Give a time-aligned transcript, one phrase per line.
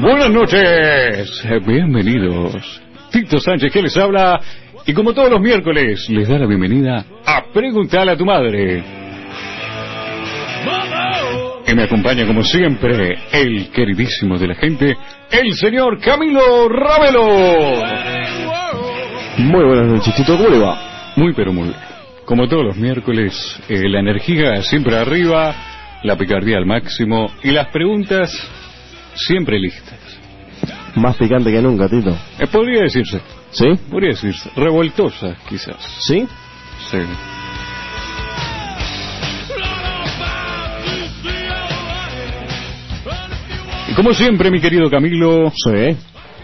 [0.00, 2.80] Buenas noches, bienvenidos.
[3.10, 4.40] Tito Sánchez que les habla
[4.86, 8.82] y como todos los miércoles les da la bienvenida a Preguntarle a tu madre.
[11.66, 14.96] Y me acompaña como siempre el queridísimo de la gente,
[15.30, 17.26] el señor Camilo Ravelo.
[19.36, 21.12] Muy buenas noches, Tito, ¿cómo le va?
[21.16, 21.76] Muy pero muy bien.
[22.24, 25.54] Como todos los miércoles, eh, la energía siempre arriba,
[26.02, 28.30] la picardía al máximo y las preguntas
[29.14, 29.98] siempre listas.
[30.96, 32.16] Más picante que nunca, Tito.
[32.38, 33.66] Eh, podría decirse, ¿Sí?
[33.90, 35.76] podría decirse, revoltosas quizás.
[36.06, 36.26] ¿Sí?
[36.90, 36.98] Sí.
[43.88, 45.96] Y como siempre, mi querido Camilo, Sí.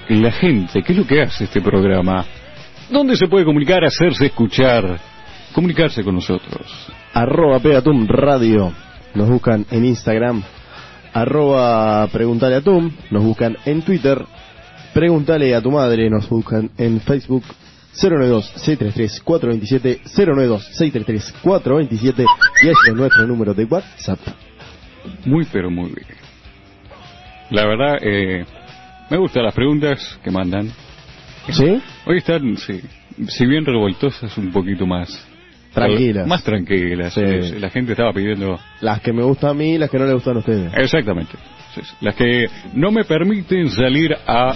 [0.09, 2.25] la gente, ¿qué es lo que hace este programa?
[2.91, 4.99] ¿Dónde se puede comunicar, hacerse escuchar,
[5.53, 6.67] comunicarse con nosotros?
[7.15, 8.73] Arroba Pegatum Radio.
[9.19, 10.45] Nos buscan en Instagram.
[11.13, 12.93] Arroba Preguntale a Tum.
[13.11, 14.25] Nos buscan en Twitter.
[14.95, 16.09] Preguntale a tu madre.
[16.09, 17.43] Nos buscan en Facebook.
[17.97, 20.03] 092-633-427.
[20.05, 22.25] 092-633-427.
[22.63, 24.21] Y ese es nuestro número de WhatsApp.
[25.25, 26.07] Muy, pero muy bien.
[27.51, 28.47] La verdad, eh,
[29.11, 30.71] me gustan las preguntas que mandan.
[31.51, 31.83] ¿Sí?
[32.07, 32.81] Hoy están, sí,
[33.27, 35.28] si bien revoltosas, un poquito más...
[35.73, 36.27] Tranquilas.
[36.27, 37.15] Más tranquilas.
[37.15, 37.23] Sí.
[37.59, 38.59] La gente estaba pidiendo...
[38.81, 40.73] Las que me gustan a mí y las que no le gustan a ustedes.
[40.77, 41.33] Exactamente.
[42.01, 44.55] Las que no me permiten salir a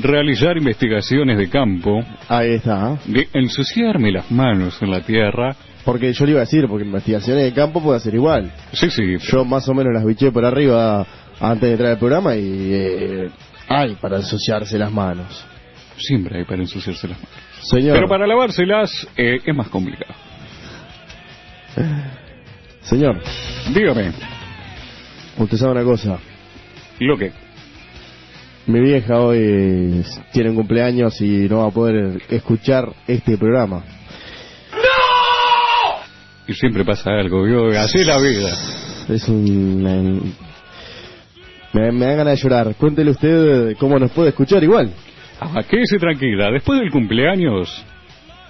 [0.00, 2.96] realizar investigaciones de campo, Ahí está.
[3.06, 5.56] de ensuciarme las manos en la tierra.
[5.84, 8.52] Porque yo le iba a decir, porque investigaciones de campo puede ser igual.
[8.72, 9.16] Sí, sí.
[9.18, 11.06] Yo más o menos las biché por arriba
[11.40, 13.30] antes de entrar al programa y eh,
[13.66, 15.44] hay para ensuciarse las manos.
[15.96, 17.34] Siempre hay para ensuciarse las manos.
[17.62, 20.12] Señor, Pero para lavárselas eh, es más complicado.
[22.82, 23.20] Señor,
[23.74, 24.12] Dígame,
[25.38, 26.18] usted sabe una cosa.
[26.98, 27.32] lo que...
[28.66, 33.82] Mi vieja hoy tiene un cumpleaños y no va a poder escuchar este programa.
[36.46, 38.50] Y siempre pasa algo, yo así la vida.
[39.08, 39.82] Es un...
[41.72, 42.74] Me, me dan ganas de llorar.
[42.76, 44.92] Cuéntele usted cómo nos puede escuchar igual.
[45.40, 47.84] Ah, quédese tranquila, después del cumpleaños,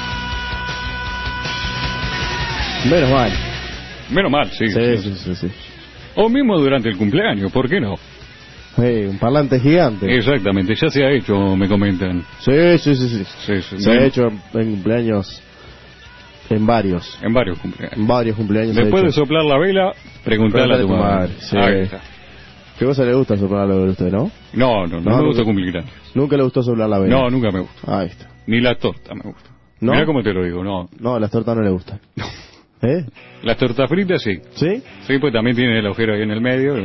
[2.89, 3.31] Menos mal.
[4.09, 4.67] Menos mal, sí.
[4.67, 5.35] Sí, sí, sí.
[5.35, 5.47] sí.
[6.15, 7.93] O mismo durante el cumpleaños, ¿por qué no?
[8.81, 10.07] Eh, un parlante gigante.
[10.15, 12.23] Exactamente, ya se ha hecho, me comentan.
[12.39, 13.23] Sí, sí, sí, sí.
[13.45, 15.39] Sí, sí, Se ha hecho en, en cumpleaños,
[16.49, 17.97] en varios, En varios cumpleaños.
[17.97, 18.75] en varios cumpleaños.
[18.75, 19.93] Después de soplar la vela,
[20.23, 21.33] preguntarle a tu madre.
[21.39, 21.57] sí.
[22.77, 24.31] ¿Qué cosa le gusta soplar la vela a usted, no?
[24.53, 25.83] No, no, no, No, me gusta cumplir.
[26.15, 27.13] Nunca le gustó soplar la vela.
[27.13, 27.99] No, nunca me gusta.
[27.99, 28.29] Ahí está.
[28.47, 29.49] Ni la torta me gusta.
[29.81, 29.91] ¿No?
[29.91, 30.87] Mira cómo te lo digo, no.
[30.99, 31.99] No, las tortas no le gustan.
[32.81, 33.03] ¿Eh?
[33.43, 34.39] Las tortas fritas sí.
[34.55, 34.81] ¿Sí?
[35.01, 36.77] Sí, pues también tiene el agujero ahí en el medio.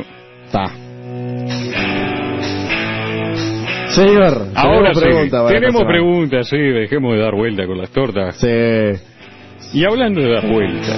[0.46, 0.66] Está.
[3.94, 7.91] Señor, Ahora tenemos sí, pregunta para tenemos preguntas, sí, dejemos de dar vuelta con las
[7.91, 8.36] tortas.
[8.36, 8.48] Sí.
[9.72, 10.97] Y hablando de dar vuelta,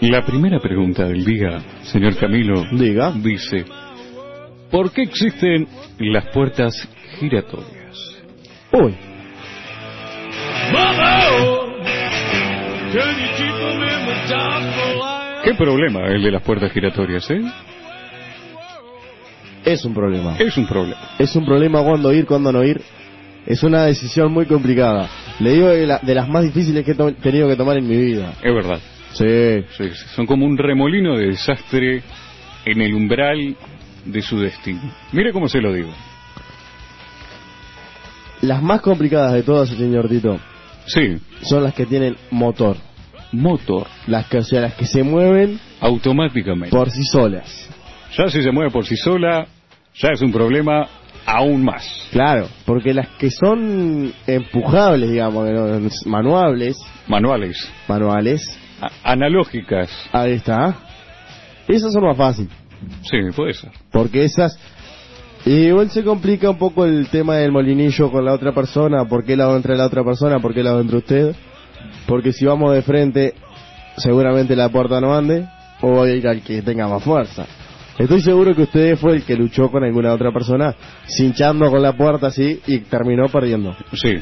[0.00, 3.12] la primera pregunta del día, señor Camilo, Diga.
[3.12, 3.64] dice,
[4.70, 5.66] ¿por qué existen
[5.98, 8.16] las puertas giratorias?
[8.72, 8.94] Uy.
[15.44, 17.40] ¿Qué problema el de las puertas giratorias, eh?
[19.64, 20.36] Es un problema.
[20.38, 21.00] Es un problema.
[21.18, 22.80] Es un problema cuándo ir, cuándo no ir.
[23.46, 25.08] Es una decisión muy complicada.
[25.38, 27.96] Le digo de, la- de las más difíciles que he tenido que tomar en mi
[27.96, 28.32] vida.
[28.42, 28.80] Es verdad.
[29.12, 29.64] Sí,
[30.14, 32.02] son como un remolino de desastre
[32.64, 33.56] en el umbral
[34.04, 34.80] de su destino.
[35.12, 35.90] Mire cómo se lo digo.
[38.42, 40.38] Las más complicadas de todas, señor Tito,
[40.86, 42.76] Sí, son las que tienen motor.
[43.32, 46.70] motor, Las que, o sea, las que se mueven automáticamente.
[46.76, 47.68] por sí solas.
[48.16, 49.46] Ya si se mueve por sí sola,
[49.96, 50.86] ya es un problema
[51.26, 51.84] aún más.
[52.12, 55.48] Claro, porque las que son empujables, digamos,
[56.06, 56.76] manuables,
[57.08, 59.90] Manuales, manuales, a- analógicas.
[60.12, 60.76] ahí está.
[61.68, 62.52] Esas son más fáciles,
[63.02, 63.70] Sí, puede ser.
[63.90, 64.56] porque esas...
[65.44, 69.24] y igual se complica un poco el tema del molinillo con la otra persona, por
[69.24, 71.34] qué lado entra la otra persona, por qué lado entra usted.
[72.06, 73.34] Porque si vamos de frente,
[73.96, 75.46] seguramente la puerta no ande,
[75.80, 77.46] o voy a ir al que tenga más fuerza.
[77.98, 80.74] Estoy seguro que usted fue el que luchó con alguna otra persona,
[81.06, 83.74] cinchando con la puerta así, y terminó perdiendo.
[83.92, 84.16] Sí,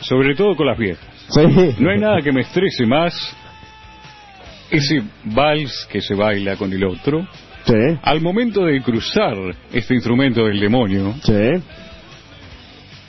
[0.00, 1.06] sobre todo con las viejas.
[1.30, 1.74] Sí.
[1.78, 3.14] No hay nada que me estrese más
[4.70, 7.26] ese vals que se baila con el otro,
[7.64, 9.36] Sí, al momento de cruzar
[9.72, 11.62] este instrumento del demonio, sí.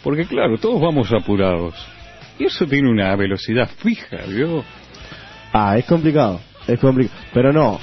[0.03, 1.75] porque claro, todos vamos apurados,
[2.37, 4.65] y eso tiene una velocidad fija, ¿vio?
[5.53, 7.17] Ah, es complicado, es complicado.
[7.33, 7.79] Pero no,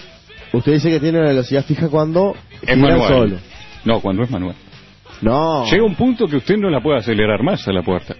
[0.52, 3.08] usted dice que tiene una velocidad fija cuando Es manual.
[3.08, 3.36] solo.
[3.84, 4.54] No, cuando es manual.
[5.22, 5.64] No.
[5.70, 8.14] Llega un punto que usted no la puede acelerar más a la puerta.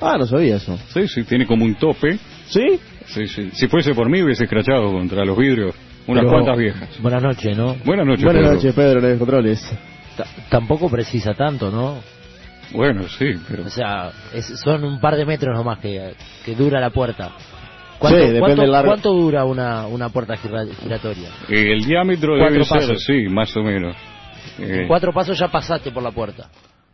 [0.00, 0.78] Ah, no sabía eso.
[0.94, 2.18] Sí, sí, tiene como un tope.
[2.46, 2.80] ¿Sí?
[3.06, 3.50] Sí, sí.
[3.52, 5.74] Si fuese por mí hubiese escrachado contra los vidrios
[6.06, 6.88] unas Pero- cuantas viejas.
[7.00, 7.76] Buenas noches, ¿no?
[7.84, 8.54] Buenas noches, Buenas Pedro.
[8.54, 9.72] noches, Pedro, los controles.
[10.16, 11.98] T- tampoco precisa tanto, ¿no?
[12.72, 13.64] Bueno, sí, pero...
[13.64, 17.32] O sea, es- son un par de metros nomás que, que dura la puerta.
[18.00, 18.88] ¿Cuánto, Sí, depende cuánto- largo.
[18.90, 21.28] cuánto dura una, una puerta gira- giratoria?
[21.48, 23.04] eh, el diámetro Cuatro debe ser, pasos.
[23.04, 23.94] sí, más o menos.
[24.58, 26.48] Eh, En cuatro pasos ya pasaste por la puerta.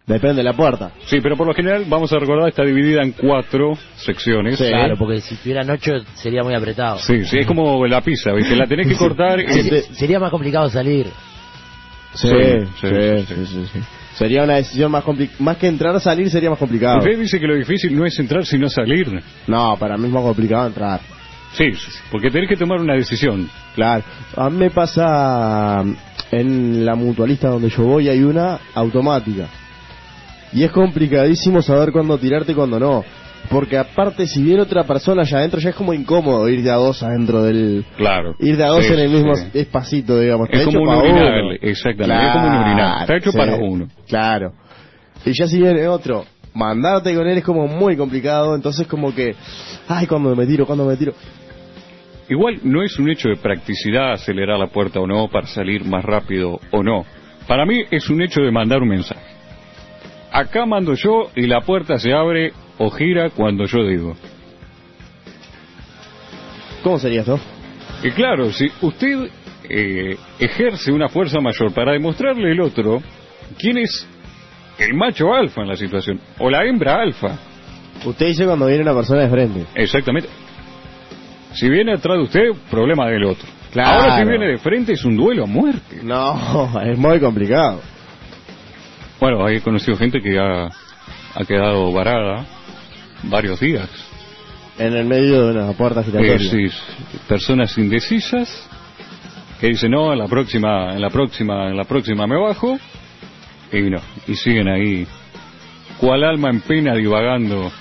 [0.04, 0.92] Depende de la puerta.
[1.06, 4.56] Sí, pero por lo general, vamos a recordar, está dividida en cuatro secciones.
[4.58, 4.66] Sí.
[4.68, 6.98] Claro, porque si tuvieran ocho sería muy apretado.
[6.98, 8.54] Sí, sí, es como la pizza, ¿viste?
[8.54, 9.40] La tenés que cortar.
[9.40, 11.06] Se- eh, sería más complicado salir.
[12.14, 12.36] Sí, Sí,
[12.80, 13.80] sí, sí, sí, sí, sí.
[14.16, 15.36] Sería una decisión más complicada.
[15.40, 16.98] Más que entrar, salir sería más complicado.
[16.98, 19.22] Usted dice que lo difícil no es entrar, sino salir.
[19.46, 21.00] No, para mí es más complicado entrar.
[21.52, 23.48] Sí, sí, porque tenés que tomar una decisión.
[23.74, 24.04] Claro.
[24.36, 25.82] A mí me pasa
[26.30, 29.48] en la mutualista donde yo voy hay una automática.
[30.52, 33.04] Y es complicadísimo saber cuándo tirarte y cuándo no.
[33.50, 36.74] Porque aparte, si viene otra persona allá adentro, ya es como incómodo ir de a
[36.76, 37.84] dos adentro del...
[37.96, 38.34] Claro.
[38.38, 39.46] Ir de a dos Sí, en el mismo sí.
[39.54, 40.48] espacito, digamos.
[40.50, 41.52] Es como un uno.
[41.60, 43.00] exactamente, es como un urinal.
[43.02, 43.88] Está hecho para uno.
[44.08, 44.52] Claro.
[45.24, 49.34] Y ya si viene otro, mandarte con él es como muy complicado, entonces como que...
[49.88, 51.12] Ay, cuando me tiro, cuando me tiro.
[52.28, 56.04] Igual no es un hecho de practicidad acelerar la puerta o no para salir más
[56.04, 57.04] rápido o no.
[57.46, 59.20] Para mí es un hecho de mandar un mensaje.
[60.32, 64.14] Acá mando yo y la puerta se abre o gira cuando yo digo.
[66.82, 67.38] ¿Cómo sería esto?
[68.02, 69.28] Y claro, si usted
[69.68, 73.02] eh, ejerce una fuerza mayor para demostrarle al otro
[73.58, 74.06] quién es
[74.78, 77.38] el macho alfa en la situación o la hembra alfa,
[78.04, 79.64] Usted dice cuando viene una persona de frente.
[79.74, 80.28] exactamente.
[81.54, 83.48] Si viene atrás de usted, problema del otro.
[83.72, 84.02] Claro.
[84.02, 86.00] Ahora si viene de frente es un duelo a muerte.
[86.02, 87.80] No, es muy complicado.
[89.18, 92.44] Bueno, he conocido gente que ha, ha quedado varada
[93.28, 93.88] varios días.
[94.78, 96.38] En el medio de una puerta giratoria.
[96.38, 96.68] Sí,
[97.28, 98.68] personas indecisas
[99.60, 102.78] que dicen no, en la próxima, en la próxima, en la próxima me bajo
[103.72, 105.06] y no, y siguen ahí
[105.98, 107.72] cual alma en pena divagando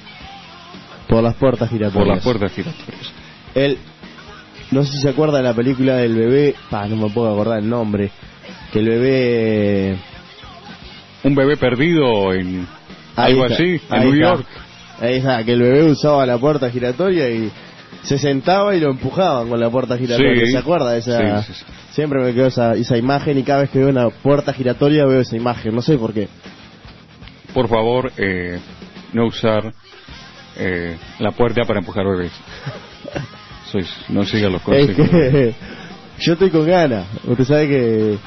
[1.10, 1.94] Por las puertas giratorias.
[2.06, 3.14] por las puertas giratorias.
[3.54, 3.78] El,
[4.72, 7.60] no sé si se acuerda de la película del bebé, pa, no me puedo acordar
[7.60, 8.12] el nombre,
[8.72, 9.98] que el bebé...
[11.24, 12.68] Un bebé perdido en
[13.16, 14.30] Ahí algo está, así, en New está.
[14.30, 14.48] York.
[15.00, 17.52] Ahí está, que el bebé usaba la puerta giratoria y
[18.04, 20.46] se sentaba y lo empujaban con la puerta giratoria.
[20.46, 20.52] Sí.
[20.52, 21.42] ¿Se acuerda esa?
[21.44, 21.66] Sí, sí, sí.
[21.92, 25.22] Siempre me quedó esa, esa imagen y cada vez que veo una puerta giratoria veo
[25.22, 26.28] esa imagen, no sé por qué.
[27.54, 28.60] Por favor, eh,
[29.14, 29.74] no usar
[30.58, 32.32] eh, la puerta para empujar bebés.
[33.72, 35.10] Sois, no siga los Es consejos.
[35.10, 35.54] que
[36.20, 37.06] yo estoy con ganas.
[37.26, 38.18] Usted sabe que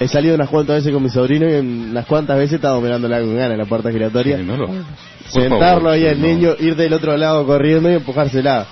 [0.00, 3.20] he salido unas cuantas veces con mi sobrino y en unas cuantas veces estaba mirándola
[3.20, 4.38] con ganas la puerta giratoria.
[4.38, 4.84] Sí, no lo hagas.
[5.32, 6.26] Por Sentarlo favor, ahí al no.
[6.26, 8.66] niño, ir del otro lado corriendo y empujársela.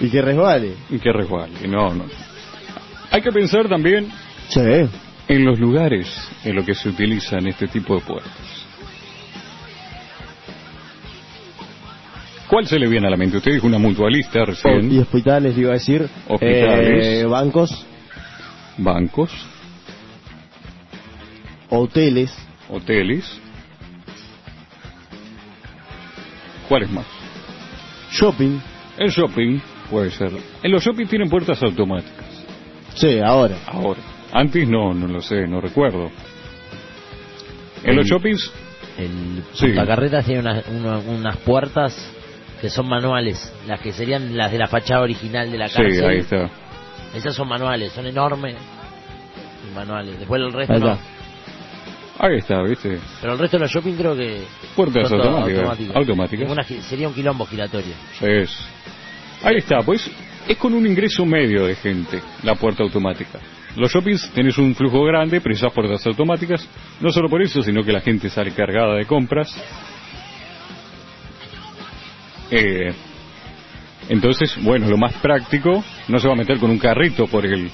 [0.00, 0.72] Y que resbale.
[0.90, 2.04] Y que resbale, no, no.
[3.10, 4.08] Hay que pensar también
[4.48, 4.60] Sí.
[5.28, 6.06] en los lugares
[6.44, 8.32] en los que se utilizan este tipo de puertas.
[12.48, 13.38] ¿Cuál se le viene a la mente?
[13.38, 16.08] Usted dijo una mutualista recién, Y hospitales, le iba a decir.
[16.28, 17.04] Hospitales.
[17.06, 17.84] eh, bancos,
[18.78, 19.30] bancos,
[21.70, 22.34] hoteles.
[22.68, 23.40] hoteles.
[26.68, 27.06] ¿Cuáles más?
[28.10, 28.58] Shopping.
[28.98, 30.32] El shopping, puede ser.
[30.62, 32.24] En los shopping tienen puertas automáticas.
[32.94, 33.56] Sí, ahora.
[33.66, 34.00] Ahora.
[34.32, 36.10] Antes no, no lo sé, no recuerdo.
[37.84, 38.50] En los shoppings,
[38.98, 39.74] El Sí.
[39.74, 41.94] Carretas tiene unas, una- unas puertas
[42.62, 46.08] que son manuales, las que serían las de la fachada original de la sí, cárcel.
[46.08, 46.48] ahí está.
[47.16, 48.56] Esas son manuales, son enormes
[49.68, 50.18] y manuales.
[50.18, 50.92] Después el resto Ahí no.
[50.92, 51.04] está.
[52.18, 52.98] Ahí está, ¿viste?
[53.20, 54.42] Pero el resto de los shopping creo que
[54.74, 55.96] Puertas automáticas.
[55.96, 56.66] Automáticas.
[56.84, 57.94] Sería un quilombo giratorio.
[58.20, 58.54] Es.
[59.42, 60.10] Ahí está, pues
[60.48, 63.38] es con un ingreso medio de gente la puerta automática.
[63.76, 66.66] Los shoppings tenés un flujo grande, precisas puertas automáticas,
[67.00, 69.54] no solo por eso, sino que la gente sale cargada de compras.
[72.50, 72.94] Eh,
[74.08, 77.70] entonces, bueno, lo más práctico, no se va a meter con un carrito por el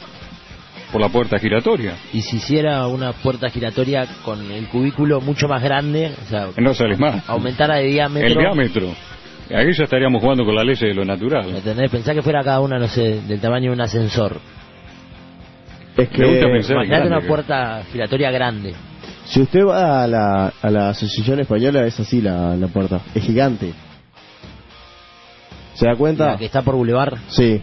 [0.90, 1.94] por la puerta giratoria.
[2.12, 6.74] Y si hiciera una puerta giratoria con el cubículo mucho más grande, o sea, No
[6.74, 7.26] sales más.
[7.28, 8.28] aumentara de diámetro.
[8.28, 8.88] El diámetro.
[9.54, 11.48] Ahí ya estaríamos jugando con la ley de lo natural.
[11.48, 11.90] ¿Entendés?
[11.90, 14.36] Pensá que fuera cada una, no sé, del tamaño de un ascensor.
[15.96, 18.74] Es que Imagínate una puerta giratoria grande.
[19.26, 23.00] si usted va a la, a la Asociación Española, es así la, la puerta.
[23.14, 23.72] Es gigante.
[25.74, 26.32] ¿Se da cuenta?
[26.32, 27.60] La que está por Boulevard, Sí.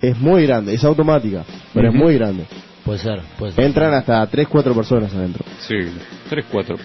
[0.00, 2.44] Es muy grande, es automática, pero es muy grande.
[2.84, 3.64] puede ser, puede ser.
[3.64, 5.44] Entran hasta 3, 4 personas adentro.
[5.58, 5.74] Sí,
[6.30, 6.76] tres, cuatro.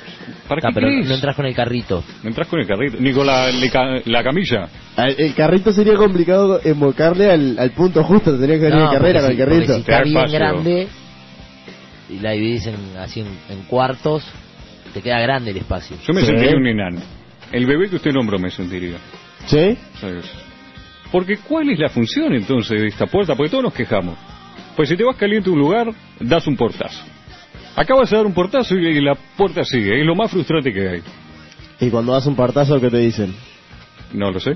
[0.48, 2.04] ¿Para Ah, qué pero no entras con el carrito.
[2.24, 4.68] No entras con el carrito, ni con la, le ca- la camilla.
[4.96, 8.98] Al- El, carrito sería complicado embocarle al, al punto justo, tendría que venir No, en
[8.98, 9.74] carrera con el carrito.
[9.76, 10.40] Si está bien espacio.
[10.40, 10.88] grande
[12.10, 14.24] y la dividís en, así en, en cuartos,
[14.94, 15.98] te queda grande el espacio.
[16.06, 16.28] Yo me Sí.
[16.28, 17.00] sentiría un enano.
[17.52, 18.98] El bebé que usted nombró me sentiría.
[19.46, 19.78] ¿Sí?
[21.12, 23.36] Porque ¿cuál es la función entonces de esta puerta?
[23.36, 24.18] Porque todos nos quejamos.
[24.76, 25.88] Pues si te vas caliente a un lugar,
[26.20, 27.04] das un portazo.
[27.76, 30.00] Acabas de dar un portazo y la puerta sigue.
[30.00, 31.02] Es lo más frustrante que hay.
[31.80, 33.34] Y cuando das un partazo, ¿qué te dicen?
[34.14, 34.54] No lo sé.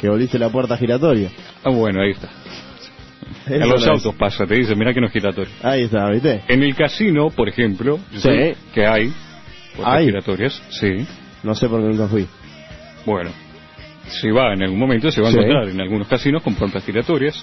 [0.00, 1.30] Que volviste la puerta giratoria.
[1.64, 2.28] Ah, bueno, ahí está.
[3.46, 4.04] Eso en los no es.
[4.04, 5.52] autos pasa, te dicen, mira que no es giratorio.
[5.62, 6.42] Ahí está, ¿viste?
[6.48, 8.54] En el casino, por ejemplo, Sí.
[8.72, 9.12] que hay
[9.74, 10.06] puertas Hay.
[10.06, 10.62] giratorias.
[10.70, 11.06] Sí.
[11.42, 12.26] No sé por qué nunca fui.
[13.04, 13.30] Bueno,
[14.08, 15.38] si va en algún momento, se va a Sí.
[15.38, 17.42] encontrar en algunos casinos con puertas giratorias.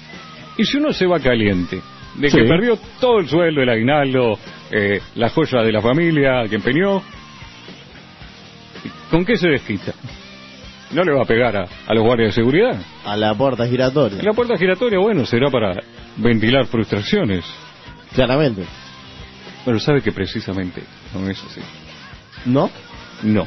[0.58, 1.82] Y si uno se va caliente,
[2.16, 2.38] de Sí.
[2.38, 4.38] que perdió todo el sueldo, el aguinaldo,
[4.72, 7.02] eh, la joya de la familia que empeñó,
[9.10, 9.94] ¿con qué se desquita?
[10.92, 12.80] No le va a pegar a, a los guardias de seguridad.
[13.06, 14.22] A la puerta giratoria.
[14.22, 15.76] La puerta giratoria, bueno, será para
[16.18, 17.44] ventilar frustraciones.
[18.14, 18.64] Claramente.
[19.66, 21.60] Pero sabe que precisamente no es así.
[22.46, 22.70] ¿No?
[23.24, 23.46] No.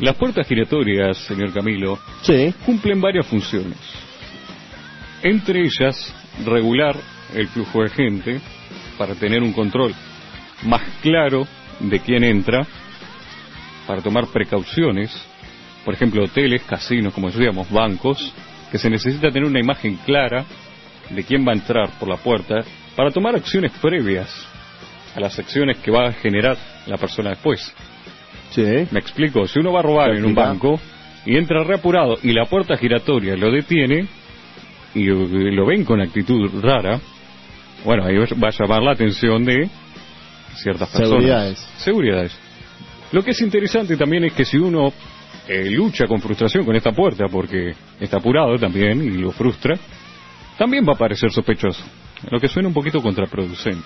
[0.00, 2.54] Las puertas giratorias, señor Camilo, Sí.
[2.64, 3.78] cumplen varias funciones.
[5.22, 6.14] Entre ellas,
[6.44, 6.96] regular
[7.34, 8.40] el flujo de gente
[8.96, 9.94] para tener un control
[10.62, 11.46] más claro
[11.80, 12.66] de quién entra,
[13.86, 15.10] para tomar precauciones,
[15.84, 18.32] por ejemplo, hoteles, casinos, como decíamos, bancos,
[18.70, 20.44] que se necesita tener una imagen clara
[21.10, 22.56] de quién va a entrar por la puerta
[22.96, 24.28] para tomar acciones previas
[25.14, 27.74] a las acciones que va a generar la persona después.
[28.50, 28.88] Sí.
[28.90, 30.80] Me explico, si uno va a robar en un banco
[31.24, 34.06] y entra reapurado y la puerta giratoria lo detiene
[34.94, 37.00] y lo ven con actitud rara,
[37.84, 39.68] bueno, ahí va a llamar la atención de
[40.56, 41.10] ciertas personas.
[41.10, 41.68] Seguridades.
[41.78, 42.38] Seguridades.
[43.12, 44.92] Lo que es interesante también es que si uno
[45.48, 49.76] eh, lucha con frustración con esta puerta porque está apurado también y lo frustra,
[50.58, 51.82] también va a parecer sospechoso.
[52.30, 53.84] Lo que suena un poquito contraproducente.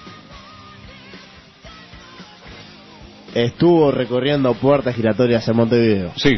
[3.34, 6.12] Estuvo recorriendo puertas giratorias en Montevideo.
[6.14, 6.36] Sí,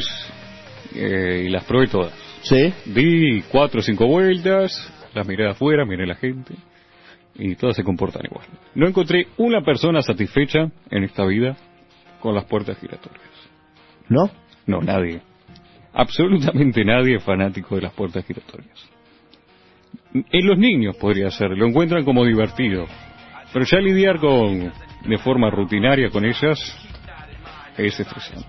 [0.95, 2.15] eh, y las probé todas.
[2.41, 2.73] Sí.
[2.87, 4.73] Di cuatro o cinco vueltas,
[5.15, 6.55] las miré de afuera, miré la gente,
[7.35, 8.47] y todas se comportan igual.
[8.75, 11.57] No encontré una persona satisfecha en esta vida
[12.19, 13.23] con las puertas giratorias.
[14.09, 14.31] ¿No?
[14.67, 15.21] No, nadie.
[15.93, 18.91] Absolutamente nadie es fanático de las puertas giratorias.
[20.15, 22.87] En los niños podría ser, lo encuentran como divertido.
[23.53, 24.73] Pero ya lidiar con,
[25.07, 26.59] de forma rutinaria con ellas
[27.79, 28.47] es estresante.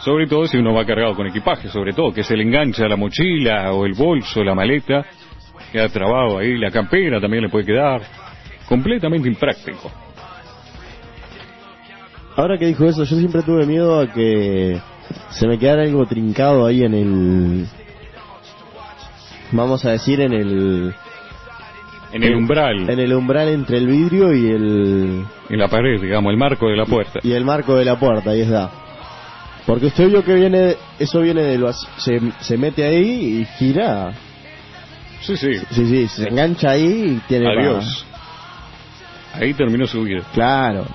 [0.00, 2.96] Sobre todo si uno va cargado con equipaje, sobre todo que se le engancha la
[2.96, 5.04] mochila o el bolso, la maleta,
[5.72, 8.00] queda trabado ahí, la campera también le puede quedar.
[8.66, 9.90] Completamente impráctico.
[12.36, 14.80] Ahora que dijo eso, yo siempre tuve miedo a que
[15.30, 17.66] se me quedara algo trincado ahí en el...
[19.52, 20.94] Vamos a decir en el...
[22.12, 25.24] En el umbral, En el umbral entre el vidrio y el...
[25.48, 27.20] en la pared, digamos, el marco de la puerta.
[27.22, 28.70] Y el marco de la puerta, ahí está.
[29.66, 34.12] Porque usted vio que viene, eso viene del vac- se, se mete ahí y gira.
[35.20, 35.52] Sí, sí.
[35.70, 38.06] Sí, sí, se engancha ahí y tiene Adiós.
[39.34, 40.22] Ahí terminó su vida.
[40.34, 40.86] Claro.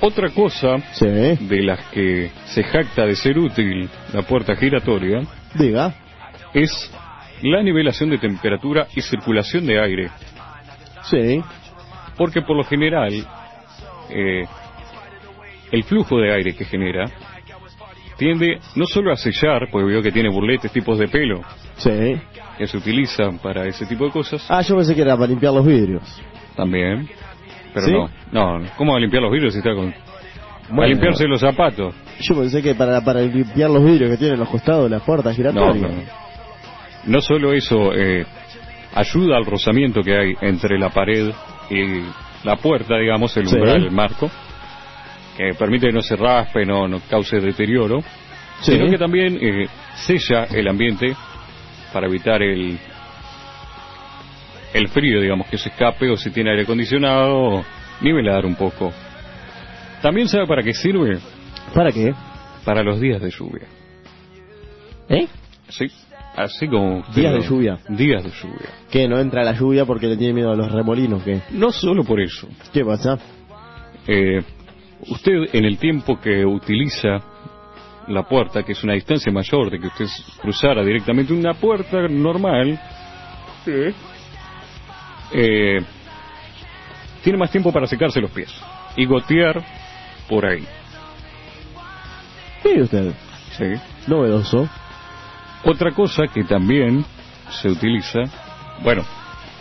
[0.00, 1.06] Otra cosa Sí.
[1.06, 5.20] de las que se jacta de ser útil la puerta giratoria
[5.54, 5.94] Diga.
[6.52, 6.90] es
[7.42, 10.10] la nivelación de temperatura y circulación de aire.
[11.04, 11.42] Sí.
[12.16, 13.12] Porque por lo general,
[14.10, 14.44] eh,
[15.70, 17.06] el flujo de aire que genera
[18.16, 21.40] tiende no solo a sellar, porque veo que tiene burletes, tipos de pelo
[21.76, 22.14] Sí.
[22.58, 25.52] que se utilizan para ese tipo de cosas, Ah, yo pensé que era para limpiar
[25.52, 26.02] los vidrios.
[26.54, 27.08] también.
[27.74, 27.92] Pero ¿Sí?
[28.30, 29.92] no, no, ¿cómo va a limpiar los vidrios si está con...
[30.76, 31.94] Para limpiarse los zapatos.
[32.20, 35.34] Yo pensé que para, para limpiar los vidrios que tienen los costados de las puertas
[35.34, 35.76] giratorias.
[35.80, 35.88] no.
[35.88, 36.31] No
[37.20, 38.24] solo eso, eh,
[38.94, 41.30] ayuda al rozamiento que hay entre la pared
[41.70, 42.02] y
[42.46, 43.54] la puerta, digamos, el Sí.
[43.56, 44.30] umbral, el marco,
[45.36, 48.00] que permite que no se raspe, no, no cause deterioro,
[48.60, 48.72] Sí.
[48.72, 51.14] sino que también eh, sella el ambiente
[51.92, 52.78] para evitar el
[54.74, 57.62] el frío, digamos, que se escape o si tiene aire acondicionado,
[58.00, 58.90] nivelar un poco.
[60.00, 61.18] También sabe para qué sirve
[61.74, 62.14] ¿Para qué?
[62.64, 63.66] para los días de lluvia.
[65.10, 65.26] ¿Eh?
[65.68, 65.90] Sí,
[66.36, 67.02] así como...
[67.14, 67.78] Días de lluvia.
[67.88, 68.68] Días de lluvia.
[68.90, 69.08] ¿Qué?
[69.08, 71.22] ¿No entra la lluvia porque le tiene miedo a los remolinos?
[71.22, 71.42] ¿Qué?
[71.52, 72.48] No solo por eso.
[72.72, 73.18] ¿Qué pasa?
[74.06, 74.42] Eh,
[75.08, 77.20] usted en el tiempo que utiliza
[78.08, 80.06] la puerta, que es una distancia mayor de que usted
[80.40, 82.78] cruzara directamente una puerta normal,
[85.32, 85.78] eh,
[87.22, 88.52] tiene más tiempo para secarse los pies
[88.96, 89.62] y gotear
[90.28, 90.66] por ahí.
[92.64, 93.12] Mire usted,
[93.56, 93.64] ¿sí?
[94.06, 94.68] novedoso.
[95.64, 97.04] Otra cosa que también
[97.50, 98.20] se utiliza,
[98.82, 99.04] bueno,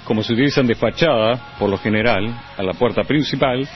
[0.04, 2.28] como se utilizan de fachada, por lo general,
[2.58, 3.68] a la puerta principal,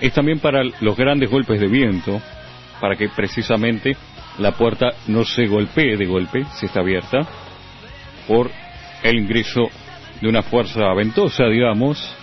[0.00, 2.20] es también para los grandes golpes de viento,
[2.80, 3.96] para que precisamente
[4.38, 7.20] la puerta no se golpee de golpe, si está abierta,
[8.26, 8.50] por
[9.02, 9.68] el ingreso
[10.20, 12.16] de una fuerza ventosa, digamos,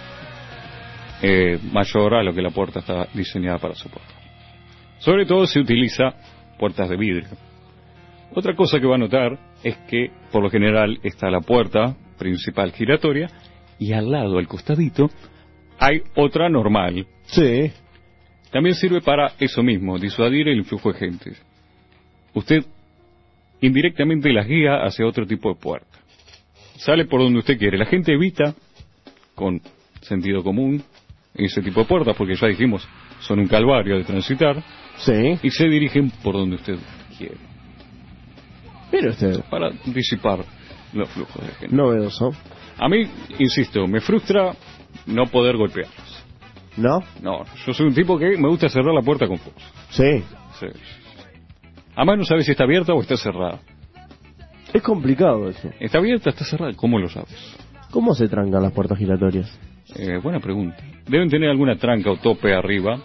[1.21, 4.17] eh, mayor a lo que la puerta está diseñada para soportar.
[4.97, 6.13] Sobre todo se utiliza
[6.57, 7.52] puertas de vidrio.
[8.35, 12.71] Otra cosa que va a notar es que, por lo general, está la puerta principal
[12.71, 13.27] giratoria
[13.79, 15.09] y al lado, al costadito,
[15.79, 17.05] hay otra normal.
[17.25, 17.71] Sí.
[18.51, 21.33] También sirve para eso mismo, disuadir el influjo de gente.
[22.33, 22.63] Usted
[23.61, 25.99] indirectamente las guía hacia otro tipo de puerta.
[26.77, 27.77] Sale por donde usted quiere.
[27.77, 28.53] La gente evita,
[29.35, 29.61] con
[30.01, 30.83] sentido común,
[31.35, 32.87] ese tipo de puertas, porque ya dijimos,
[33.19, 34.61] son un calvario de transitar,
[34.97, 35.37] Sí.
[35.41, 36.77] y se dirigen por donde usted
[37.17, 37.37] quiere,
[38.93, 40.39] Mire usted, para disipar
[40.93, 41.75] los flujos de gente.
[41.75, 42.31] novedoso.
[42.77, 43.03] A mí,
[43.39, 44.53] insisto, me frustra
[45.07, 46.23] no poder golpearlos.
[46.77, 46.99] ¿No?
[47.21, 49.61] No, yo soy un tipo que me gusta cerrar la puerta con fuerza.
[49.89, 50.23] Sí.
[50.59, 50.67] Sí.
[51.95, 53.59] Además no sabes si está abierta o está cerrada.
[54.73, 55.69] Es complicado eso.
[55.79, 56.73] ¿Está abierta o está cerrada?
[56.75, 57.55] ¿Cómo lo sabes?
[57.91, 59.59] ¿Cómo se trancan las puertas giratorias?
[59.95, 60.77] Eh, buena pregunta.
[61.07, 62.99] Deben tener alguna tranca o tope arriba,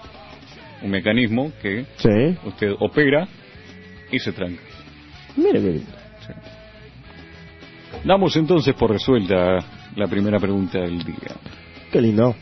[0.82, 2.38] un mecanismo que Sí.
[2.46, 3.28] usted opera
[4.10, 4.62] y se tranca.
[5.36, 5.80] Mire, mire.
[8.04, 9.58] Damos entonces por resuelta
[9.96, 11.36] la primera pregunta del día.
[11.90, 12.34] Qué lindo.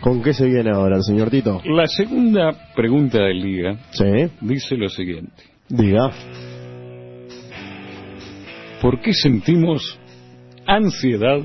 [0.00, 1.60] ¿Con qué se viene ahora el señor Tito?
[1.64, 4.30] La segunda pregunta del día Sí.
[4.40, 5.42] dice lo siguiente.
[5.68, 6.10] Diga.
[8.80, 9.98] ¿Por qué sentimos
[10.66, 11.38] ansiedad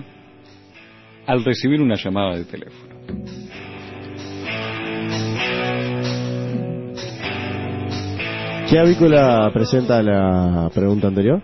[1.28, 2.96] al recibir una llamada de teléfono?
[8.70, 11.42] ¿Qué avícola presenta la pregunta anterior?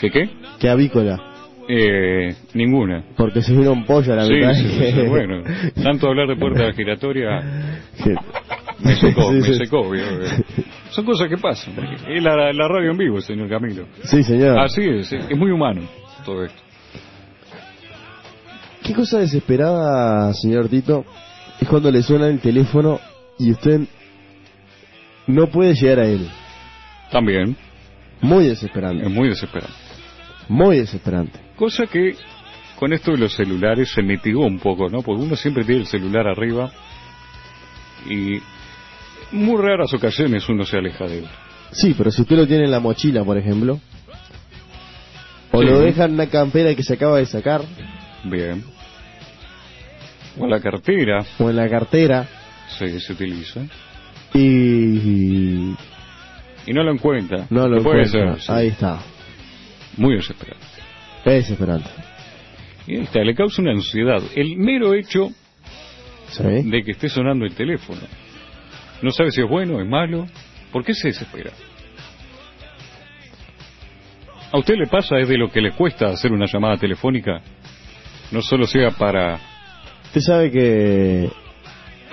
[0.00, 0.30] ¿Qué qué?
[0.60, 1.20] ¿Qué avícola?
[1.68, 3.04] Eh, ninguna.
[3.16, 4.54] Porque se vino un pollo a la Sí, mitad.
[4.54, 5.42] sí, sí, sí, bueno.
[5.82, 7.40] Tanto hablar de puerta giratoria
[8.80, 9.54] me secó, Sí, me sí.
[9.54, 9.90] secó.
[10.90, 11.74] Son cosas que pasan.
[12.08, 13.86] Es la, la radio en vivo, señor Camilo.
[14.04, 14.58] Sí, señor.
[14.58, 15.82] Así es, es muy humano
[16.24, 16.62] todo esto.
[18.82, 21.04] ¿Qué cosa desesperada, señor Tito,
[21.60, 23.00] es cuando le suena el teléfono
[23.38, 23.80] y usted
[25.26, 26.28] no puede llegar a él?
[27.14, 27.56] También
[28.20, 29.08] Muy es desesperante.
[29.08, 29.72] muy desesperante.
[30.48, 31.38] Muy desesperante.
[31.54, 32.16] Cosa que
[32.76, 35.00] con esto de los celulares se mitigó un poco, ¿no?
[35.00, 36.72] Porque uno siempre tiene el celular arriba
[38.10, 38.40] y
[39.30, 41.26] muy raras ocasiones uno se aleja de él.
[41.70, 43.78] Sí, pero si usted lo tiene en la mochila, por ejemplo,
[45.52, 45.66] o Sí.
[45.66, 47.62] lo deja en una campera que se acaba de sacar,
[48.24, 48.64] Bien.
[50.40, 52.26] O la cartera o en la cartera,
[52.76, 53.60] se, se utiliza
[54.34, 55.74] y
[56.66, 57.46] y no lo encuentra.
[57.50, 58.36] no lo encuentra.
[58.48, 59.00] Ahí está.
[59.96, 60.66] Muy desesperante.
[61.24, 61.90] Es desesperante.
[62.86, 64.22] Y ahí está, le causa una ansiedad.
[64.34, 65.30] El mero hecho
[66.28, 66.42] ¿Sí?
[66.42, 68.00] de que esté sonando el teléfono.
[69.02, 70.26] No sabe si es bueno o es malo.
[70.72, 71.52] ¿Por qué se desespera?
[74.50, 77.40] ¿A usted le pasa es de lo que le cuesta hacer una llamada telefónica?
[78.30, 79.38] No solo sea para...
[80.06, 81.28] Usted sabe que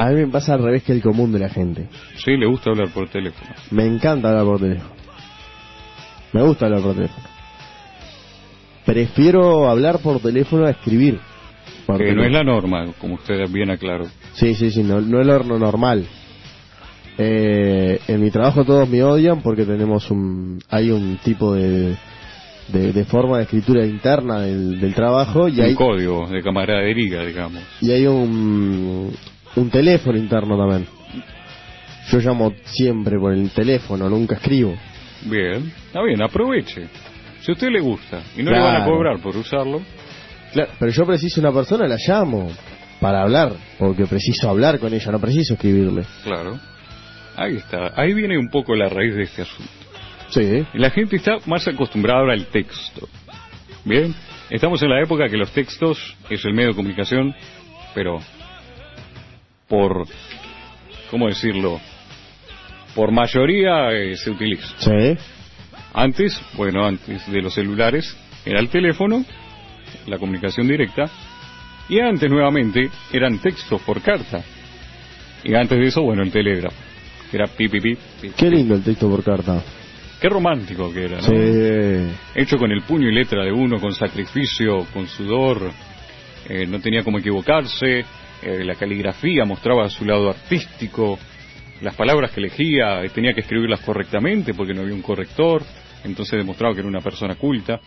[0.07, 1.87] a mí me pasa al revés que el común de la gente.
[2.15, 3.49] Sí, le gusta hablar por teléfono.
[3.71, 4.91] Me encanta hablar por teléfono.
[6.33, 7.27] Me gusta hablar por teléfono.
[8.85, 11.19] Prefiero hablar por teléfono a escribir.
[11.97, 14.05] Que no es la norma, como usted bien aclaró.
[14.33, 16.05] Sí, sí, sí, no, no es lo normal.
[17.17, 21.95] Eh, en mi trabajo todos me odian porque tenemos un, hay un tipo de,
[22.69, 27.21] de, de forma de escritura interna del, del trabajo y Un hay, código de camaradería,
[27.23, 27.61] digamos.
[27.81, 29.11] y hay un,
[29.55, 30.87] un teléfono interno también.
[32.09, 34.75] Yo llamo siempre por el teléfono, nunca escribo.
[35.23, 36.87] Bien, está bien, aproveche.
[37.41, 39.81] Si a usted le gusta y no le van a cobrar por usarlo,
[40.51, 42.51] Claro, pero yo preciso una persona, la llamo
[42.99, 46.03] para hablar, porque preciso hablar con ella, no preciso escribirle.
[46.23, 46.59] claro.
[47.37, 49.71] Ahí está, ahí viene un poco la raíz de este asunto.
[50.29, 53.07] Sí, La gente está más acostumbrada ahora al texto.
[53.85, 54.13] Bien,
[54.49, 57.33] estamos en la época que los textos es el medio de comunicación,
[57.95, 58.17] pero
[59.71, 60.05] por,
[61.09, 61.79] ¿cómo decirlo?
[62.93, 64.67] Por mayoría eh, se utiliza.
[64.77, 65.17] sí,
[65.93, 68.13] Antes, bueno, antes de los celulares
[68.45, 69.23] era el teléfono,
[70.07, 71.09] la comunicación directa,
[71.87, 74.43] y antes nuevamente eran textos por carta.
[75.45, 76.75] Y antes de eso, bueno, el telégrafo,
[77.29, 79.63] que era pi, pi, pi, pi, Qué lindo el texto por carta.
[80.19, 81.23] Qué romántico que era, ¿no?
[81.23, 82.13] Sí.
[82.35, 85.71] Hecho con el puño y letra de uno, con sacrificio, con sudor,
[86.49, 88.05] eh, no tenía como equivocarse,
[88.41, 91.17] eh, la caligrafía mostraba su lado artístico,
[91.81, 95.63] las palabras que elegía eh, tenía que escribirlas correctamente porque no había un corrector,
[96.03, 97.79] entonces demostraba que era una persona culta.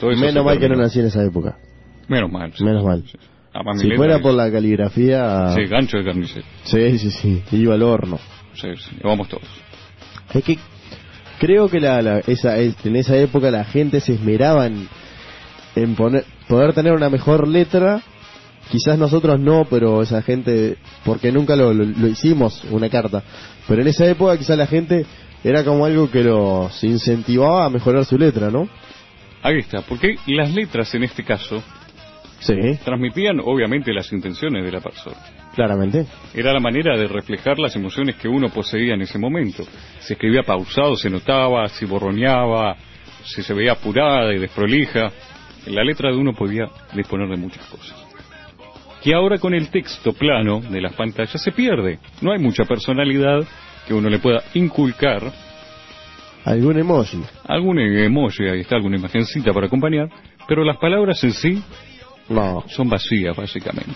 [0.00, 1.56] Todo eso Menos mal que no nací en esa época.
[2.08, 2.52] Menos mal.
[2.54, 2.64] sí.
[2.64, 3.04] Menos mal.
[3.54, 5.52] Además, mi Si fuera por la caligrafía...
[5.54, 6.46] Sí, gancho de carnicero.
[6.64, 7.42] Sí, sí, sí.
[7.52, 8.18] Iba al horno.
[8.54, 9.44] Sí, sí, vamos todos.
[10.34, 10.58] Es que
[11.38, 14.88] creo que la, la- esa, es- en esa época la gente se esmeraba en,
[15.76, 18.00] en poner, poder tener una mejor letra.
[18.70, 23.22] Quizás nosotros no, pero esa gente, porque nunca lo, lo- lo hicimos, una carta.
[23.68, 25.04] Pero en esa época quizás la gente
[25.44, 28.68] era como algo que los incentivaba a mejorar su letra, ¿no?
[29.42, 31.62] Ahí está, porque las letras en este caso
[32.38, 35.16] Sí, transmitían obviamente las intenciones de la persona.
[35.54, 36.06] claramente.
[36.34, 39.64] Era la manera de reflejar las emociones que uno poseía en ese momento.
[40.00, 42.76] Se escribía pausado, se notaba, si borroneaba,
[43.24, 45.10] si se veía apurada y desprolija.
[45.66, 48.01] La letra de uno podía disponer de muchas cosas.
[49.02, 51.98] Que ahora con el texto plano de las pantallas se pierde.
[52.20, 53.40] No hay mucha personalidad
[53.86, 55.32] que uno le pueda inculcar.
[56.44, 57.22] Algún emoji.
[57.46, 60.08] Algún emoji, ahí está alguna imagencita para acompañar,
[60.46, 61.62] pero las palabras en sí
[62.28, 62.64] No.
[62.68, 63.92] son vacías, básicamente.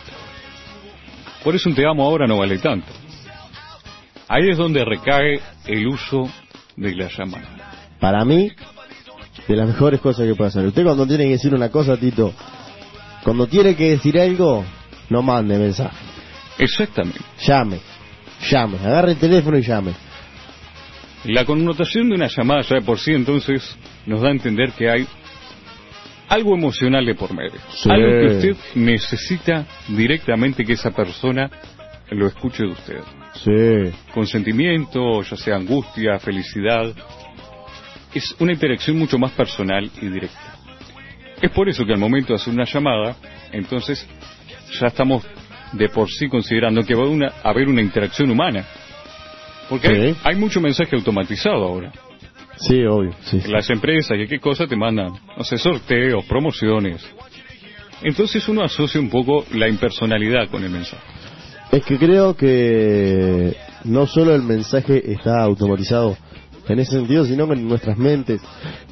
[1.45, 2.88] Por eso un te amo ahora no vale tanto.
[4.29, 6.29] Ahí es donde recae el uso
[6.77, 7.88] de la llamada.
[8.01, 8.51] Para mí,
[9.47, 10.66] de las mejores cosas que puede hacer.
[10.66, 12.33] Usted cuando tiene que decir una cosa, Tito,
[13.23, 14.64] cuando tiene que decir algo,
[15.09, 15.97] no mande mensaje.
[16.59, 17.21] Exactamente.
[17.47, 17.79] Llame.
[18.51, 18.79] Llame.
[18.79, 19.92] Agarre el teléfono y llame.
[21.25, 24.88] La connotación de una llamada ya de por sí entonces nos da a entender que
[24.88, 25.07] hay
[26.29, 27.59] algo emocional de por medio.
[27.71, 27.90] Sí.
[27.90, 31.51] Algo que usted necesita directamente que esa persona
[32.11, 33.01] lo escuche de usted.
[33.35, 33.97] Sí.
[34.14, 36.95] Con sentimiento, ya sea angustia, felicidad.
[38.14, 40.57] Es una interacción mucho más personal y directa.
[41.40, 43.16] Es por eso que al momento de hacer una llamada,
[43.53, 44.07] entonces
[44.81, 45.24] ya estamos
[45.72, 48.64] de por sí considerando que va a una- a haber una interacción humana.
[49.68, 50.20] Porque hay, Sí.
[50.24, 51.92] hay mucho mensaje automatizado ahora.
[52.59, 53.12] Sí, obvio.
[53.24, 53.50] Sí, sí.
[53.50, 57.05] Las empresas y qué cosa te mandan, no sé, sorteos, promociones.
[58.02, 61.02] Entonces uno asocia un poco la impersonalidad con el mensaje.
[61.72, 66.16] Es que creo que no solo el mensaje está automatizado
[66.68, 68.40] en ese sentido, sino que en nuestras mentes.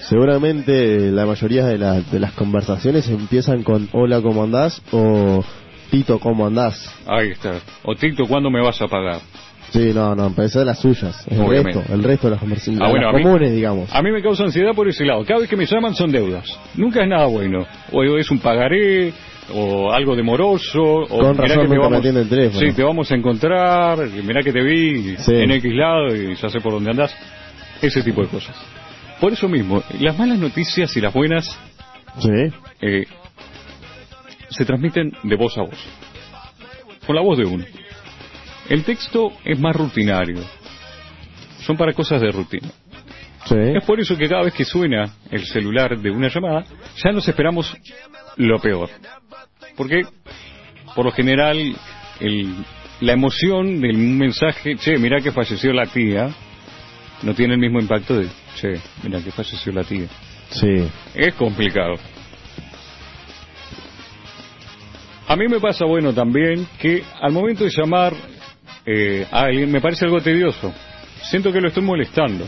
[0.08, 4.82] Seguramente la mayoría de, la- de las conversaciones empiezan con hola, ¿cómo andás?
[4.92, 5.42] o
[5.94, 6.92] Tito, ¿cómo andás?
[7.06, 7.60] Ahí está.
[7.84, 9.20] O Tito, ¿cuándo me vas a pagar?
[9.70, 11.24] Sí, no, no, esas son las suyas.
[11.28, 11.78] El Obviamente.
[11.78, 13.94] resto, el resto de las conversaciones, Ah, bueno, mí- comunes, digamos.
[13.94, 15.24] A mí me causa ansiedad por ese lado.
[15.24, 16.46] Cada vez que me llaman son deudas.
[16.74, 17.64] Nunca es nada bueno.
[17.92, 19.12] O es un pagaré,
[19.52, 22.60] o algo demoroso, o Con mirá razón que te vamos, el teléfono.
[22.60, 25.32] Sí, te vamos a encontrar, mirá que te vi Sí.
[25.34, 27.14] en X lado y ya sé por dónde andás.
[27.80, 28.56] Ese tipo de cosas.
[29.20, 31.56] Por eso mismo, las malas noticias y las buenas
[32.18, 32.30] Sí,
[32.80, 33.06] eh,
[34.56, 35.78] se transmiten de voz a voz,
[37.06, 37.64] con la voz de uno.
[38.68, 40.38] El texto es más rutinario,
[41.60, 42.68] son para cosas de rutina.
[43.46, 43.54] sí.
[43.76, 46.64] Es por eso que cada vez que suena el celular de una llamada,
[47.02, 47.74] ya nos esperamos
[48.36, 48.88] lo peor.
[49.76, 50.02] Porque,
[50.94, 51.58] por lo general,
[52.20, 52.54] el-
[53.00, 56.30] la emoción del mensaje, che, mira que falleció la tía,
[57.22, 58.28] no tiene el mismo impacto de,
[58.60, 60.06] che, mira que falleció la tía.
[60.50, 60.88] Sí.
[61.14, 61.94] Es complicado.
[65.26, 68.12] A mí me pasa, bueno, también que al momento de llamar
[68.86, 70.72] eh, a alguien me parece algo tedioso.
[71.22, 72.46] Siento que lo estoy molestando.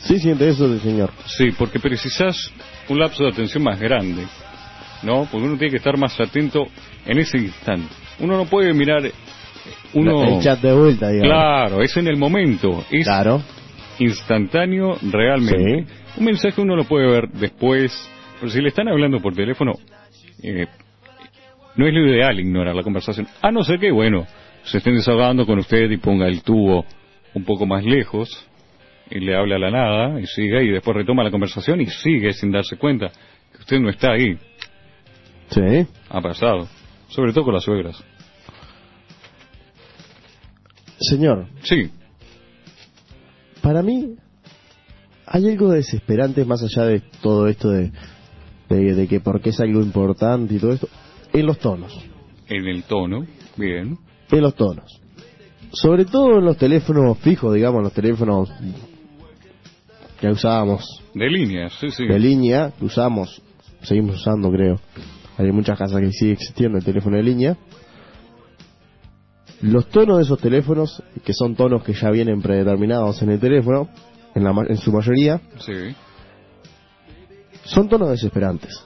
[0.00, 1.10] Sí siente eso señor.
[1.26, 2.50] Sí, porque precisas
[2.88, 4.24] un lapso de atención más grande,
[5.02, 5.28] ¿no?
[5.30, 6.66] Porque uno tiene que estar más atento
[7.04, 7.92] en ese instante.
[8.20, 9.12] Uno no puede mirar, eh,
[9.92, 10.24] uno...
[10.24, 11.30] El chat de vuelta, digamos.
[11.30, 13.42] Claro, es en el momento, es Claro.
[13.98, 15.92] instantáneo realmente.
[16.16, 17.92] Un mensaje uno lo puede ver después,
[18.40, 19.72] pero si le están hablando por teléfono,
[20.42, 20.66] eh,
[21.78, 23.28] no es lo ideal ignorar la conversación.
[23.40, 24.26] A no ser que, bueno,
[24.64, 26.84] se estén desahogando con usted y ponga el tubo
[27.34, 28.46] un poco más lejos
[29.10, 32.32] y le habla a la nada y sigue y después retoma la conversación y sigue
[32.32, 33.12] sin darse cuenta
[33.52, 34.36] que usted no está ahí.
[35.50, 35.86] Sí.
[36.10, 36.68] Ha pasado.
[37.08, 38.04] Sobre todo con las suegras.
[40.98, 41.92] Señor, Sí,
[43.62, 44.16] para mí
[45.26, 47.92] hay algo desesperante más allá de todo esto de,
[48.68, 50.88] de, de que porque es algo importante y todo esto,
[51.40, 51.92] en los tonos,
[52.48, 53.98] en el tono, bien.
[54.30, 55.00] en los tonos.
[55.72, 58.50] Sobre todo en los teléfonos fijos, digamos, los teléfonos
[60.20, 62.06] que usábamos De líneas, sí, sí.
[62.06, 63.42] de línea, que usamos,
[63.82, 64.80] seguimos usando creo.
[65.36, 67.56] Hay muchas casas que sigue existiendo el teléfono de línea.
[69.60, 73.88] Los tonos de esos teléfonos, que son tonos que ya vienen predeterminados en el teléfono,
[74.34, 75.94] en, la, en su mayoría, Sí.
[77.64, 78.84] son tonos desesperantes.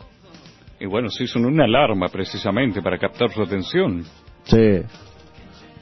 [0.82, 4.02] Y bueno, sí, son una alarma precisamente para captar su atención.
[4.42, 4.80] Sí.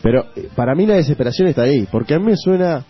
[0.03, 2.85] Pero eh, para mí la desesperación está ahí, porque a mí me suena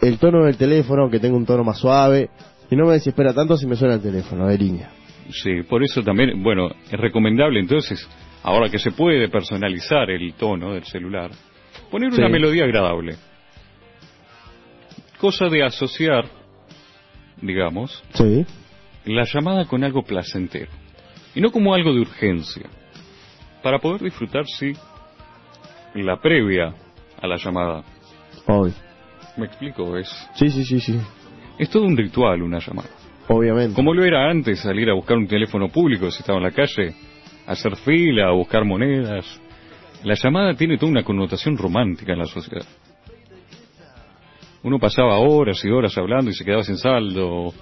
[0.00, 2.30] el tono del teléfono, que tengo un tono más suave,
[2.70, 4.90] y no me desespera tanto si me suena el teléfono de línea.
[5.28, 8.08] Sí, por eso también, bueno, es recomendable entonces,
[8.42, 11.30] ahora que se puede personalizar el tono del celular,
[11.90, 12.32] poner una Sí.
[12.32, 13.16] melodía agradable.
[15.20, 16.24] Cosa de asociar,
[17.42, 18.46] digamos, Sí.
[19.04, 20.70] la llamada con algo placentero.
[21.34, 22.68] Y no como algo de urgencia.
[23.62, 24.72] Para poder disfrutar, sí,
[25.94, 26.74] la previa
[27.20, 27.84] a la llamada.
[28.46, 28.74] Obvio.
[29.36, 29.96] ¿Me explico?
[29.96, 30.98] Es, Sí, sí, sí, sí.
[31.58, 32.88] es todo un ritual una llamada.
[33.28, 33.74] Obviamente.
[33.74, 36.94] Como lo era antes salir a buscar un teléfono público si estaba en la calle,
[37.46, 39.40] hacer fila, a buscar monedas.
[40.04, 42.66] La llamada tiene toda una connotación romántica en la sociedad.
[44.64, 47.52] Uno pasaba horas y horas hablando y se quedaba sin saldo,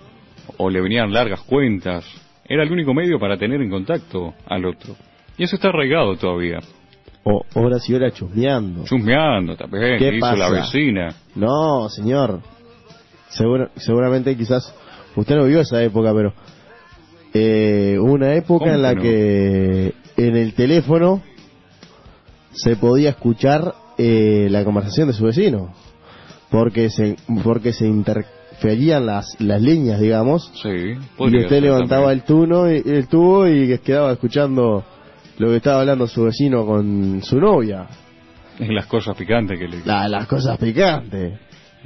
[0.57, 2.05] o le venían largas cuentas.
[2.51, 4.97] Era el único medio para tener en contacto al otro.
[5.39, 6.59] Y eso está arraigado todavía.
[7.23, 8.83] O horas y horas chusmeando.
[8.83, 11.15] Chusmeando también, ¿Qué hizo la vecina.
[11.37, 12.41] No, señor.
[13.77, 14.75] Seguramente quizás
[15.15, 16.35] usted no vivió esa época, pero
[17.33, 20.15] eh, una época ¿Cómo en la que no?
[20.17, 21.23] que en el teléfono
[22.51, 25.73] se podía escuchar eh, la conversación de su vecino,
[26.51, 27.87] porque se porque se
[28.61, 30.69] interferían las las líneas, digamos, Sí,
[31.19, 34.85] y usted levantaba el tuno y, el tubo y quedaba escuchando
[35.39, 37.87] lo que estaba hablando su vecino con su novia.
[38.61, 39.79] Las cosas picantes que le...
[39.87, 41.39] La- las cosas picantes.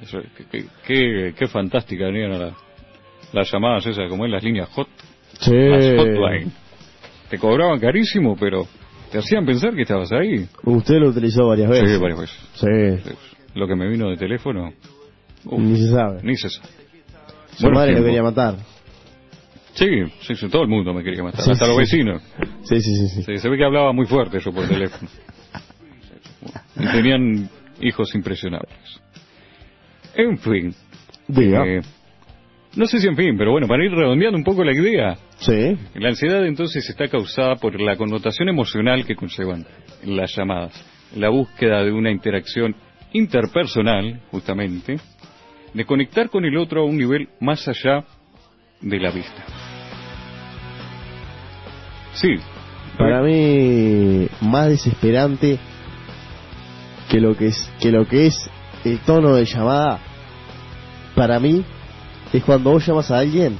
[0.02, 0.18] Eso,
[0.50, 2.54] qué, qué, fantástica venían a la-
[3.32, 4.88] las llamadas esas, como en las líneas hot,
[5.38, 5.52] Sí.
[5.54, 6.52] las hotline.
[7.30, 8.66] Te cobraban carísimo, pero
[9.12, 10.46] te hacían pensar que estabas ahí.
[10.64, 11.90] Usted lo utilizó varias veces.
[11.92, 12.38] Sí, varias veces.
[12.54, 13.14] Sí.
[13.54, 14.72] Lo que me vino de teléfono,
[15.44, 16.20] uf, Ni se sabe.
[16.22, 16.68] ni se sabe.
[17.56, 18.56] Su madre lo quería matar.
[19.74, 19.86] Sí,
[20.20, 22.22] sí, sí, todo el mundo me quería matar, Sí, hasta los vecinos.
[22.62, 23.08] Sí, sí, sí.
[23.08, 23.22] sí.
[23.24, 25.08] Sí, se ve que hablaba muy fuerte yo por teléfono.
[26.76, 27.48] Y tenían
[27.80, 29.00] hijos impresionables.
[30.14, 30.74] En fin,
[31.26, 31.66] Diga.
[31.66, 31.80] eh,
[32.76, 35.76] no sé si en fin, pero bueno, para ir redondeando un poco la idea, Sí.
[35.96, 39.66] La ansiedad entonces está causada por la connotación emocional que conllevan
[40.04, 40.72] las llamadas,
[41.16, 42.74] la búsqueda de una interacción
[43.12, 44.96] interpersonal, justamente,
[45.74, 48.04] de conectar con el otro a un nivel más allá
[48.80, 49.44] de la vista.
[52.14, 52.36] Sí,
[52.96, 55.58] Para mí, más desesperante
[57.10, 58.50] que lo que es, que lo que es
[58.84, 59.98] el tono de llamada,
[61.16, 61.64] para mí,
[62.32, 63.58] es cuando vos llamas a alguien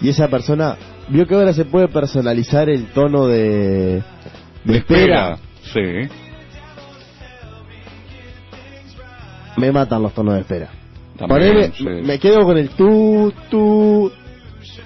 [0.00, 0.76] y esa persona,
[1.08, 4.02] vio que ahora se puede personalizar el tono de,
[4.64, 5.38] de espera.
[5.62, 5.80] Sí,
[9.56, 10.68] Me matan los tonos de espera.
[11.18, 11.84] también, Ponele, sí.
[11.84, 14.12] me quedo con el tú, tú,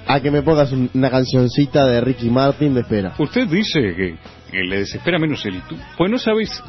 [0.07, 3.15] a que me pongas un- una cancioncita de Ricky Martin de espera.
[3.19, 4.17] Usted dice que,
[4.51, 6.63] que le desespera menos el tú, pues no sabes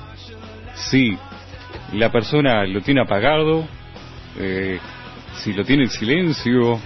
[0.74, 1.16] si
[1.94, 3.66] la persona lo tiene apagado,
[4.40, 4.80] eh,
[5.44, 6.80] si lo tiene en silencio,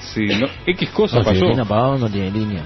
[0.00, 1.46] si no, X cosa No, si lo pasó.
[1.46, 2.62] tiene apagado no tiene línea.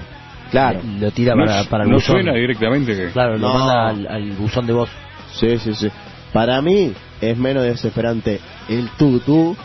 [0.49, 0.79] Claro.
[0.99, 2.15] Lo tira no, para, para el no buzón.
[2.15, 3.53] suena directamente que Claro, lo No.
[3.53, 4.89] manda al, al buzón de voz.
[5.33, 5.89] Sí, sí, sí.
[6.33, 9.55] Para mí es menos desesperante el tú, tú.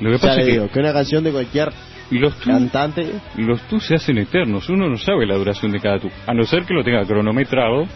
[0.00, 1.70] lo que Ya pasa es que digo, que una canción de cualquier
[2.10, 3.12] los tú, cantante.
[3.36, 6.44] los tú se hacen eternos, uno no sabe la duración de cada tú, a no
[6.44, 7.86] ser que lo tenga cronometrado,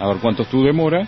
[0.00, 1.06] a ver cuántos tú demora,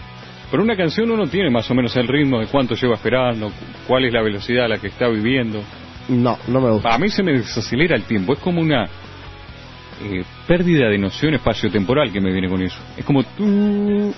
[0.50, 3.52] pero una canción uno tiene más o menos el ritmo de cuánto lleva esperando, cu-
[3.88, 5.62] cuál es la velocidad a la que está viviendo.
[6.08, 6.94] No, no me gusta.
[6.94, 12.12] A mí se me desacelera el tiempo, es como una eh, pérdida de noción espacio-temporal
[12.12, 12.78] que me viene con eso.
[12.96, 14.12] Es como tú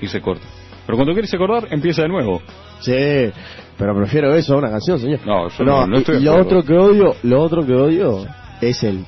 [0.00, 0.46] y se corta.
[0.86, 2.40] Pero cuando quieres acordar, empieza de nuevo.
[2.80, 2.92] Sí,
[3.76, 5.20] pero prefiero eso a una canción, señor.
[5.26, 8.24] No, yo no- estoy y lo otro que odio, lo otro que odio
[8.60, 9.04] es el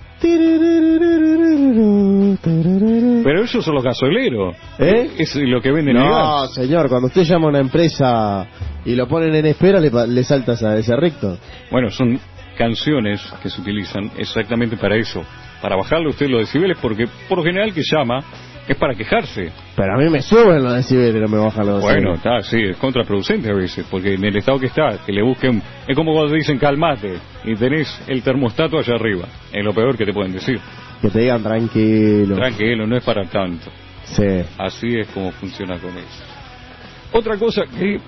[3.24, 4.56] Pero esos son los gasoleros.
[4.78, 5.10] ¿Eh?
[5.18, 6.54] Es lo que venden en el No, gas.
[6.54, 8.46] señor, cuando usted llama a una empresa
[8.84, 11.36] y lo ponen en espera, le, le saltas a ese recto.
[11.70, 12.18] Bueno, son
[12.56, 15.22] canciones que se utilizan exactamente para eso.
[15.60, 18.20] Para bajarle usted los decibeles, porque por lo general que llama
[18.72, 19.50] es para quejarse.
[19.76, 22.18] Pero a mí me suben los decibeles, no me bajan los Bueno, decibeles.
[22.18, 25.62] está, sí, es contraproducente a veces, porque en el estado que está, que le busquen,
[25.86, 30.04] es como cuando dicen calmate y tenés el termostato allá arriba, es lo peor que
[30.04, 30.60] te pueden decir.
[31.00, 32.34] Que te digan tranquilo.
[32.36, 33.70] Tranquilo, no es para tanto.
[34.04, 34.24] sí.
[34.58, 36.24] Así es como funciona con eso.
[37.12, 37.98] Otra cosa que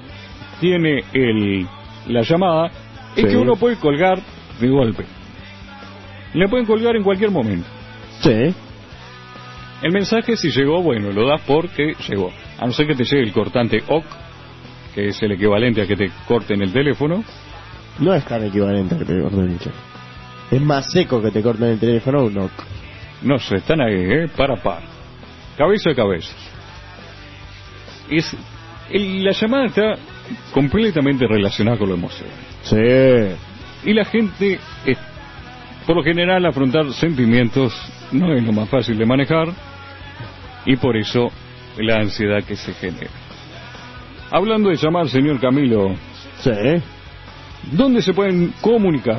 [0.61, 1.67] tiene el
[2.09, 2.69] la llamada
[3.17, 3.29] es Sí.
[3.29, 4.19] que uno puede colgar
[4.61, 5.05] de golpe.
[6.35, 7.67] Le pueden colgar en cualquier momento.
[8.21, 8.55] Sí.
[9.83, 12.31] El mensaje si llegó, bueno, lo das porque llegó.
[12.59, 14.05] A no ser que te llegue el cortante OK,
[14.95, 17.25] que es el equivalente a que te corten el teléfono.
[17.99, 19.85] No es tan equivalente a que te corten el teléfono.
[20.51, 22.51] Es más seco que te corten el teléfono un.
[23.23, 24.29] No sé, están ahí, ¿eh?
[24.37, 24.83] Para par.
[25.57, 26.33] Cabeza a cabeza.
[28.11, 28.37] Es,
[28.91, 29.95] el- la llamada está
[30.53, 32.35] completamente relacionada con lo emocional.
[32.63, 33.89] Sí.
[33.91, 34.59] Y la gente,
[35.87, 37.73] por lo general, afrontar sentimientos
[38.13, 39.49] no es lo más fácil de manejar
[40.71, 41.31] y por eso
[41.79, 43.11] la ansiedad que se genera.
[44.31, 45.97] Hablando de llamar, señor Camilo,
[46.39, 46.51] Sí.
[47.73, 49.19] ¿dónde se pueden comunicar?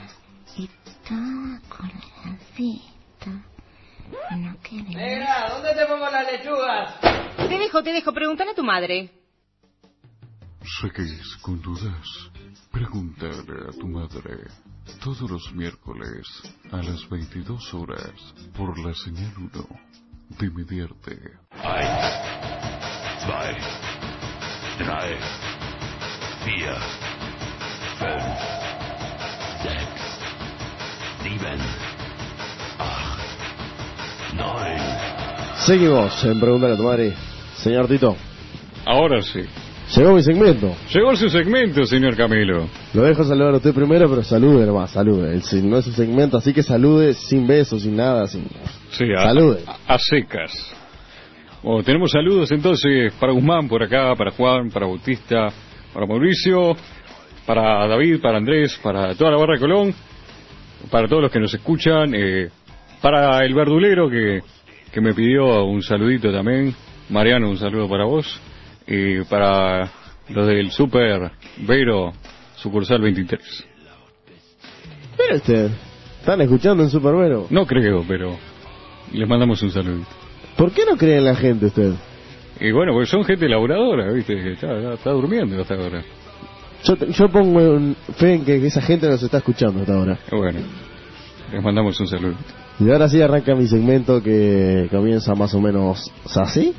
[0.57, 0.67] y
[1.07, 3.31] toda coloradita.
[4.37, 4.55] No.
[4.89, 6.99] Negra, ¿dónde te pongo las lechugas?
[7.37, 8.11] Te dejo, te dejo.
[8.13, 9.20] Pregúntale a tu madre.
[10.81, 12.31] ¿Seguís con dudas?
[12.71, 14.47] Pregúntale a tu madre.
[14.99, 16.25] Todos los miércoles
[16.71, 18.15] a las 22 horas
[18.57, 19.67] por la señal 1
[20.39, 21.19] de Mediarte.
[21.61, 22.03] Eins,
[23.21, 23.53] zwei,
[24.79, 25.19] drei,
[26.45, 26.77] vier,
[27.99, 28.39] fünf,
[29.61, 30.01] sechs,
[31.21, 31.59] sieben,
[32.79, 35.57] acht, neun.
[35.63, 37.15] Seguimos en Preguntale a tu madre.
[37.57, 38.17] Señor Tito,
[38.83, 39.45] Ahora sí.
[39.95, 40.75] Llegó mi segmento.
[40.93, 42.67] Llegó su segmento, señor Camilo.
[42.93, 45.39] Lo dejo saludar a usted primero, pero salude nomás, salude.
[45.63, 48.45] No es su segmento, así que salude sin besos, sin nada, sin...
[48.91, 49.59] Sí, a, Salude.
[49.67, 50.51] a- a secas.
[51.63, 55.49] Bueno, tenemos saludos entonces para Guzmán por acá, para Juan, para Bautista,
[55.93, 56.75] para Mauricio,
[57.45, 59.93] para David, para Andrés, para toda la barra de Colón,
[60.89, 62.49] para todos los que nos escuchan, eh,
[62.99, 64.41] para el verdulero que,
[64.91, 66.73] que me pidió un saludito también,
[67.09, 68.41] Mariano, un saludo para vos,
[68.93, 69.89] y para
[70.29, 72.11] los del Super Vero,
[72.57, 73.39] sucursal 23.
[75.19, 75.71] Mire usted,
[76.19, 77.47] ¿están escuchando en Supervero?
[77.49, 78.37] No creo, pero
[79.13, 80.09] les mandamos un saludito.
[80.57, 81.93] ¿Por qué no cree en la gente usted?
[82.59, 84.33] Y bueno, porque son gente laburadora, ¿viste?
[84.53, 86.03] Está, está- está durmiendo hasta ahora.
[86.83, 90.19] Yo, yo pongo en fe en que esa gente nos está escuchando hasta ahora.
[90.31, 90.59] Bueno,
[91.51, 92.35] les mandamos un saludo.
[92.79, 96.73] Y ahora sí arranca mi segmento que comienza más o menos así.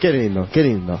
[0.00, 1.00] Qué lindo, qué lindo.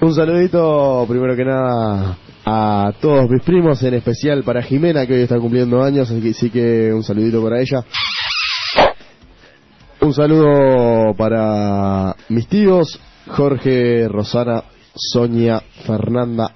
[0.00, 5.22] Un saludito, primero que nada, a todos mis primos, en especial para Jimena, que hoy
[5.22, 7.84] está cumpliendo años, así que, así que un saludito para ella.
[10.00, 14.64] Un saludo para mis tíos, Jorge, Rosana,
[14.96, 16.52] Sonia, Fernanda,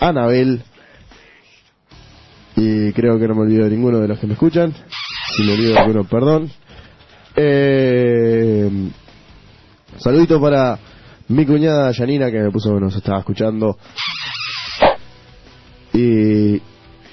[0.00, 0.62] Anabel,
[2.56, 4.72] y creo que no me olvido de ninguno de los que me escuchan.
[5.36, 6.50] Si me olvido de alguno, perdón.
[7.36, 8.70] Eh,
[9.98, 10.78] saludito para
[11.28, 13.76] mi cuñada Yanina que me puso que nos estaba escuchando.
[15.92, 16.60] Y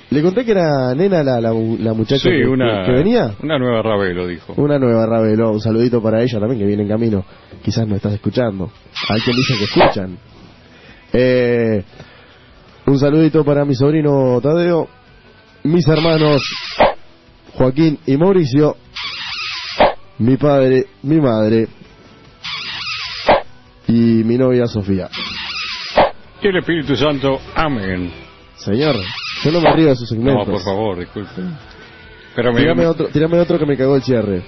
[0.09, 3.35] le conté que era nena la, la, la muchacha Sí, que, una, que venía.
[3.41, 4.53] una nueva Ravelo, dijo.
[4.57, 7.23] Una nueva Ravelo, un saludito para ella también que viene en camino.
[7.63, 8.71] Quizás no estás escuchando.
[9.09, 10.17] Hay quien dice que escuchan.
[11.13, 11.83] Eh,
[12.87, 14.87] un saludito para mi sobrino Tadeo,
[15.63, 16.41] mis hermanos
[17.53, 18.75] Joaquín y Mauricio,
[20.19, 21.67] mi padre, mi madre
[23.87, 25.09] y mi novia Sofía.
[26.41, 28.11] Y el Espíritu Santo, amén.
[28.55, 28.95] Señor,
[29.43, 30.47] yo no me río de sus No, segmentos.
[30.47, 31.29] por favor, disculpe.
[32.35, 34.43] Pero me, Tírame otro, tírame otro que me cagó el cierre.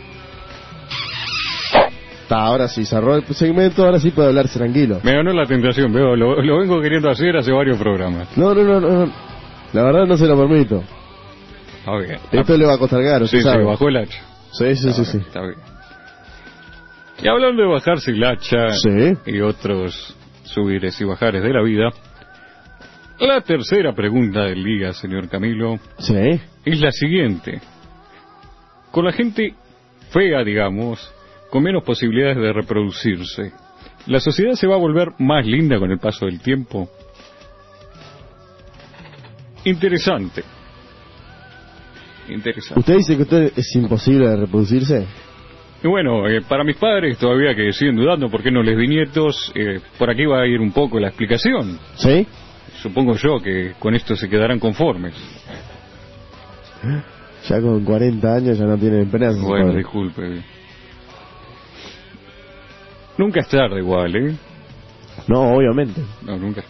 [2.27, 4.99] Ta, ahora sí, cerró el segmento, ahora sí puedo hablar tranquilo.
[5.03, 8.29] me ganó la tentación, veo, lo, lo vengo queriendo hacer hace varios programas.
[8.37, 9.11] No, no, no, no.
[9.73, 10.83] La verdad no se lo permito.
[11.85, 12.19] Bien.
[12.31, 14.21] Esto le va a costar caro, sí, sí, bajó el hacha.
[14.51, 15.17] Sí, sí, sí, sí.
[15.17, 15.55] Está bien.
[17.21, 19.13] Y hablando de bajarse el hacha Sí.
[19.27, 21.89] y otros subires y bajares de la vida,
[23.19, 26.39] la tercera pregunta del día, señor Camilo, Sí.
[26.65, 27.61] es la siguiente.
[28.91, 29.53] Con la gente
[30.11, 31.11] fea, digamos,
[31.49, 33.53] con menos posibilidades de reproducirse,
[34.07, 36.89] ¿la sociedad se va a volver más linda con el paso del tiempo?
[39.65, 40.43] Interesante.
[42.29, 42.79] Interesante.
[42.79, 45.05] ¿Usted dice que usted es imposible de reproducirse?
[45.83, 48.87] Y bueno, eh, para mis padres todavía que siguen dudando por qué no les vi
[48.87, 51.77] nietos, eh, por aquí va a ir un poco la explicación.
[51.95, 52.25] ¿Sí?
[52.81, 55.13] Supongo yo que con esto se quedarán conformes.
[57.49, 59.41] Ya con 40 años ya no tienen esperanza.
[59.41, 59.77] Bueno, padre.
[59.79, 60.43] disculpe.
[63.17, 64.35] Nunca es tarde igual, ¿eh?
[65.27, 66.01] No, obviamente.
[66.25, 66.63] No, nunca.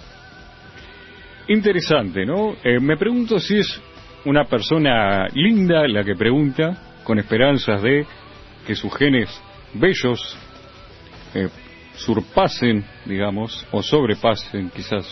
[1.48, 2.56] Interesante, ¿no?
[2.64, 3.82] Eh, me pregunto si es
[4.26, 8.06] una persona linda la que pregunta, con esperanzas de
[8.66, 9.30] que sus genes
[9.74, 10.38] bellos
[11.34, 11.50] eh,
[11.96, 15.06] surpasen, digamos, o sobrepasen quizás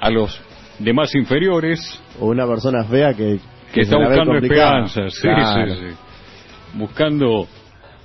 [0.00, 0.40] a los
[0.78, 3.38] demás inferiores, O una persona fea que,
[3.72, 5.74] que está buscando esperanzas, sí, Claro.
[5.74, 5.96] sí, sí.
[6.74, 7.46] buscando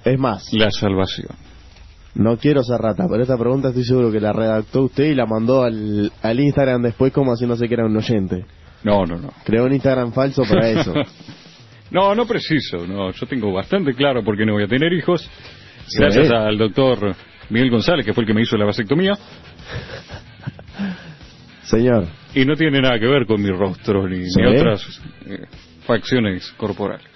[0.05, 1.29] Es más, la salvación.
[2.15, 5.25] no quiero ser rata, pero esta pregunta estoy seguro que la redactó usted y la
[5.25, 8.45] mandó al, al Instagram después como haciéndose que era un oyente.
[8.83, 9.29] No, no, no.
[9.43, 10.93] Creó un Instagram falso para eso.
[11.91, 12.85] no, no preciso.
[12.87, 15.29] No, yo tengo bastante claro por qué no voy a tener hijos.
[15.97, 17.15] Gracias al doctor
[17.49, 19.13] Miguel González, que fue el que me hizo la vasectomía.
[21.63, 25.45] Señor, Y no tiene nada que ver con mi rostro ni otras eh,
[25.85, 27.07] facciones corporales.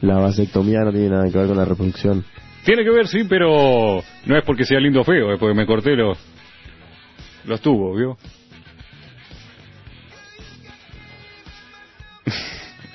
[0.00, 2.24] la vasectomía no tiene nada que ver con la reproducción.
[2.64, 5.66] Tiene que ver, sí, pero no es porque sea lindo o feo, es porque me
[5.66, 6.18] corté los,
[7.44, 8.16] los tubos, ¿vio?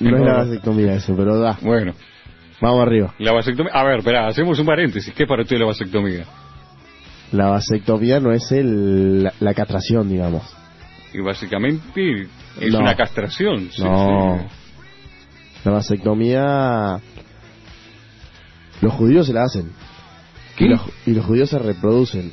[0.00, 1.58] No, es la vasectomía eso, pero da.
[1.62, 1.94] Bueno,
[2.60, 3.14] Vamos arriba.
[3.18, 3.72] la vasectomía...
[3.74, 5.12] A ver, espera, hacemos un paréntesis.
[5.14, 6.24] ¿Qué es para usted la vasectomía?
[7.32, 10.42] La vasectomía no es el, la, la castración, digamos.
[11.12, 12.28] Y básicamente
[12.60, 12.80] es No.
[12.80, 13.68] una castración.
[13.70, 14.38] sí, no.
[14.40, 14.46] sí.
[15.64, 17.00] La vasectomía...
[18.82, 19.70] Los judíos se la hacen.
[20.56, 20.66] ¿Qué?
[20.66, 22.32] Y los, y los judíos se reproducen.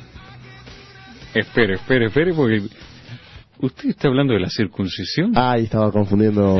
[1.34, 2.62] Espere, espere, espere, porque...
[3.60, 5.32] ¿Usted está hablando de la circuncisión?
[5.36, 6.54] Ah, ahí estaba confundiendo.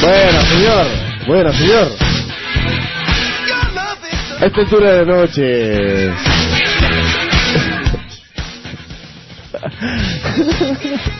[0.00, 0.86] Bueno, señor.
[1.26, 1.88] Bueno, señor.
[4.40, 6.10] A esta altura de noche.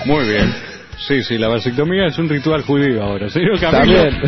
[0.06, 0.54] Muy bien.
[0.98, 3.28] Sí, sí, la vasectomía es un ritual judío ahora.
[3.30, 4.20] Señor Camilo, También.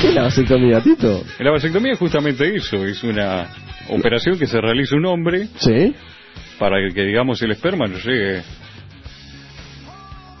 [0.00, 1.24] ¿Qué es la vasectomía, Tito?
[1.38, 2.84] la vasectomía es justamente eso.
[2.84, 3.48] Es una
[3.90, 5.94] operación que se realiza un hombre Sí.
[6.58, 8.42] para que, digamos, el esperma no llegue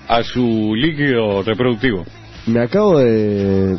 [0.08, 2.04] a su líquido reproductivo.
[2.46, 3.76] Me acabo de.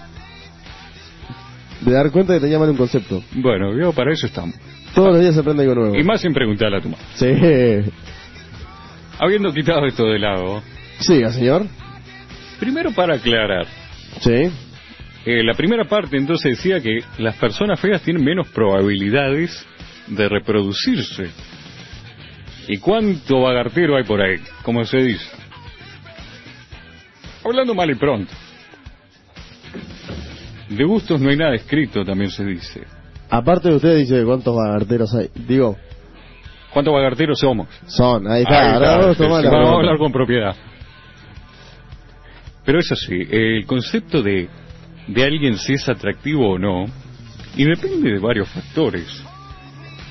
[1.81, 3.23] de dar cuenta que tenía mal un concepto.
[3.33, 4.55] Bueno, yo para eso estamos.
[4.93, 5.95] Todos los días se aprende algo nuevo.
[5.95, 7.03] Y más sin preguntarle a tu madre.
[7.15, 7.91] Sí.
[9.19, 10.61] Habiendo quitado esto de lado,
[10.99, 11.65] Siga, señor.
[12.59, 13.65] primero para aclarar,
[14.21, 14.49] Sí.
[15.31, 19.63] Eh, la primera parte entonces decía que las personas feas tienen menos probabilidades
[20.07, 21.29] de reproducirse.
[22.67, 24.37] ¿Y cuánto bagartero hay por ahí?
[24.63, 25.29] Como se dice.
[27.45, 28.33] Hablando mal y pronto.
[30.67, 32.81] De gustos no hay nada escrito, también se dice.
[33.29, 35.29] Aparte de usted, dice cuántos bagarteros hay.
[35.47, 35.77] Digo,
[36.73, 37.67] ¿Cuántos bagarteros somos?
[37.85, 38.27] son.
[38.27, 38.61] Ahí está.
[38.61, 40.55] Ahí está, vamos a vamos a hablar con propiedad.
[42.65, 44.49] Pero es así, el concepto de,
[45.13, 46.85] de alguien si es atractivo o no,
[47.55, 49.07] y depende de varios factores.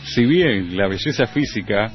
[0.05, 1.91] Si bien la belleza física,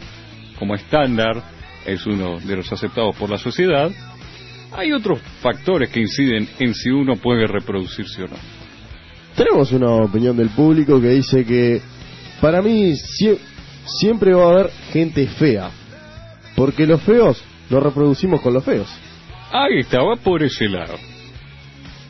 [0.58, 1.44] como estándar,
[1.86, 3.92] es uno de los aceptados por la sociedad,
[4.72, 8.38] hay otros factores que inciden en si uno puede reproducirse o no.
[9.36, 11.82] Tenemos una opinión del público que dice que
[12.40, 13.38] para mí sie-
[13.86, 15.70] siempre va a haber gente fea.
[16.56, 18.88] Porque los feos nos reproducimos con los feos.
[19.52, 20.94] Ahí estaba por ese lado.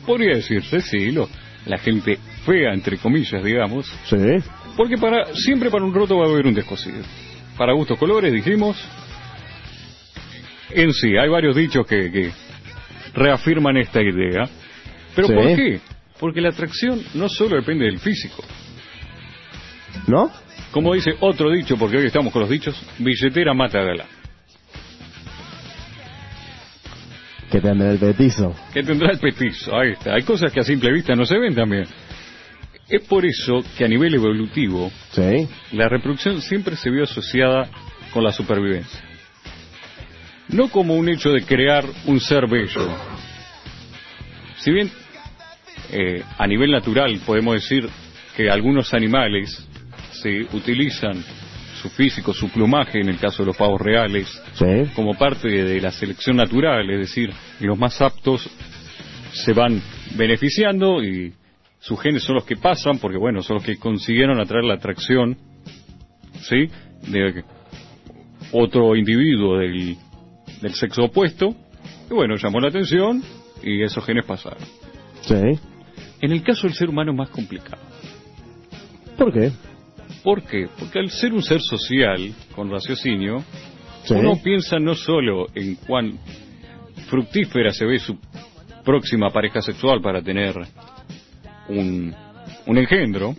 [0.06, 1.28] Podría decirse, sí, lo-
[1.66, 4.16] la gente fea, entre comillas, digamos, Sí.
[4.76, 6.98] Porque para siempre para un roto va a haber un descosido.
[7.56, 8.76] Para gustos colores, dijimos.
[10.70, 12.32] En sí, hay varios dichos que, que
[13.14, 14.48] reafirman esta idea.
[15.14, 15.34] ¿Pero Sí.
[15.34, 15.80] por qué?
[16.18, 18.42] Porque la atracción no solo depende del físico.
[20.08, 20.30] ¿No?
[20.72, 24.06] Como dice otro dicho, porque hoy estamos con los dichos, billetera mata a galán.
[27.54, 28.52] Que te ande el petizo.
[28.72, 30.12] Que tendrá el petizo, ahí está.
[30.12, 31.84] Hay cosas que a simple vista no se ven también.
[32.88, 35.46] Es por eso que a nivel evolutivo, Sí.
[35.70, 37.68] la reproducción siempre se vio asociada
[38.12, 39.00] con la supervivencia.
[40.48, 42.88] No como un hecho de crear un ser bello.
[44.58, 44.90] Si bien
[45.92, 47.88] eh, a nivel natural podemos decir
[48.36, 49.64] que algunos animales
[50.10, 51.24] se utilizan
[51.84, 54.90] su físico, su plumaje, en el caso de los pavos reales, Sí.
[54.96, 57.30] como parte de la selección natural, es decir,
[57.60, 58.48] los más aptos
[59.32, 59.82] se van
[60.16, 61.34] beneficiando y
[61.80, 65.36] sus genes son los que pasan, porque bueno, son los que consiguieron atraer la atracción,
[66.40, 66.70] ¿sí?
[67.06, 67.44] De
[68.52, 69.98] otro individuo del,
[70.62, 71.54] del sexo opuesto,
[72.10, 73.22] y bueno, llamó la atención
[73.62, 74.64] y esos genes pasaron.
[75.20, 75.34] Sí.
[76.22, 77.82] En el caso del ser humano es más complicado.
[79.18, 79.52] ¿Por qué?
[80.24, 80.68] ¿Por qué?
[80.78, 83.44] Porque al ser un ser social, con raciocinio,
[84.04, 84.14] Sí.
[84.14, 86.18] uno piensa no solo en cuán
[87.08, 88.18] fructífera se ve su
[88.84, 90.54] próxima pareja sexual para tener
[91.68, 92.14] un,
[92.66, 93.34] un engendro,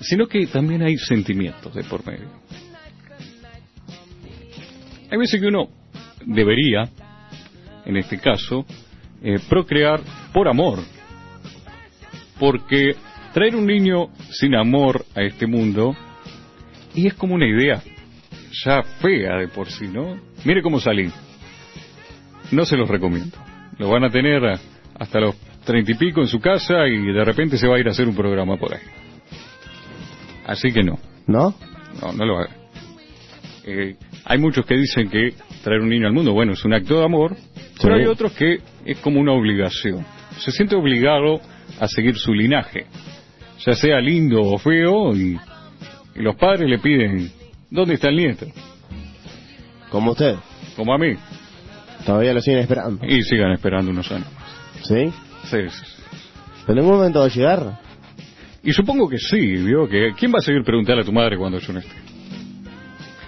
[0.00, 2.28] sino que también hay sentimientos de por medio.
[5.10, 5.68] Hay veces que uno
[6.24, 6.88] debería,
[7.84, 8.66] en este caso,
[9.22, 10.00] eh, procrear
[10.32, 10.80] por amor,
[12.38, 12.94] porque
[13.32, 15.96] traer un niño sin amor a este mundo
[16.94, 17.82] y es como una idea
[18.64, 20.18] ya fea de por sí, ¿no?
[20.44, 21.10] Mire cómo salí.
[22.50, 23.36] No se los recomiendo.
[23.78, 24.42] Lo van a tener
[24.98, 27.88] hasta los treinta y pico en su casa y de repente se va a ir
[27.88, 28.82] a hacer un programa por ahí.
[30.46, 31.54] Así que no, ¿No?
[32.00, 32.56] no, no lo haga.
[33.64, 36.98] Eh, hay muchos que dicen que traer un niño al mundo, bueno, es un acto
[36.98, 37.36] de amor,
[37.82, 40.06] pero hay otros que es como una obligación.
[40.38, 41.40] Se siente obligado
[41.78, 42.86] a seguir su linaje,
[43.64, 45.38] ya sea lindo o feo, y,
[46.14, 47.30] y los padres le piden,
[47.70, 48.46] ¿dónde está el nieto?
[49.90, 50.36] Como usted.
[50.76, 51.14] Como a mí.
[52.04, 53.04] Todavía lo siguen esperando.
[53.06, 54.86] Y sigan esperando unos años más.
[54.86, 55.12] ¿Sí?
[55.44, 56.02] Sí, sí, sí.
[56.68, 57.80] ¿En algún momento va a llegar?
[58.62, 59.88] Y supongo que sí, ¿vio?
[59.88, 61.94] Que, ¿Quién va a seguir preguntarle a tu madre cuando yo no esté?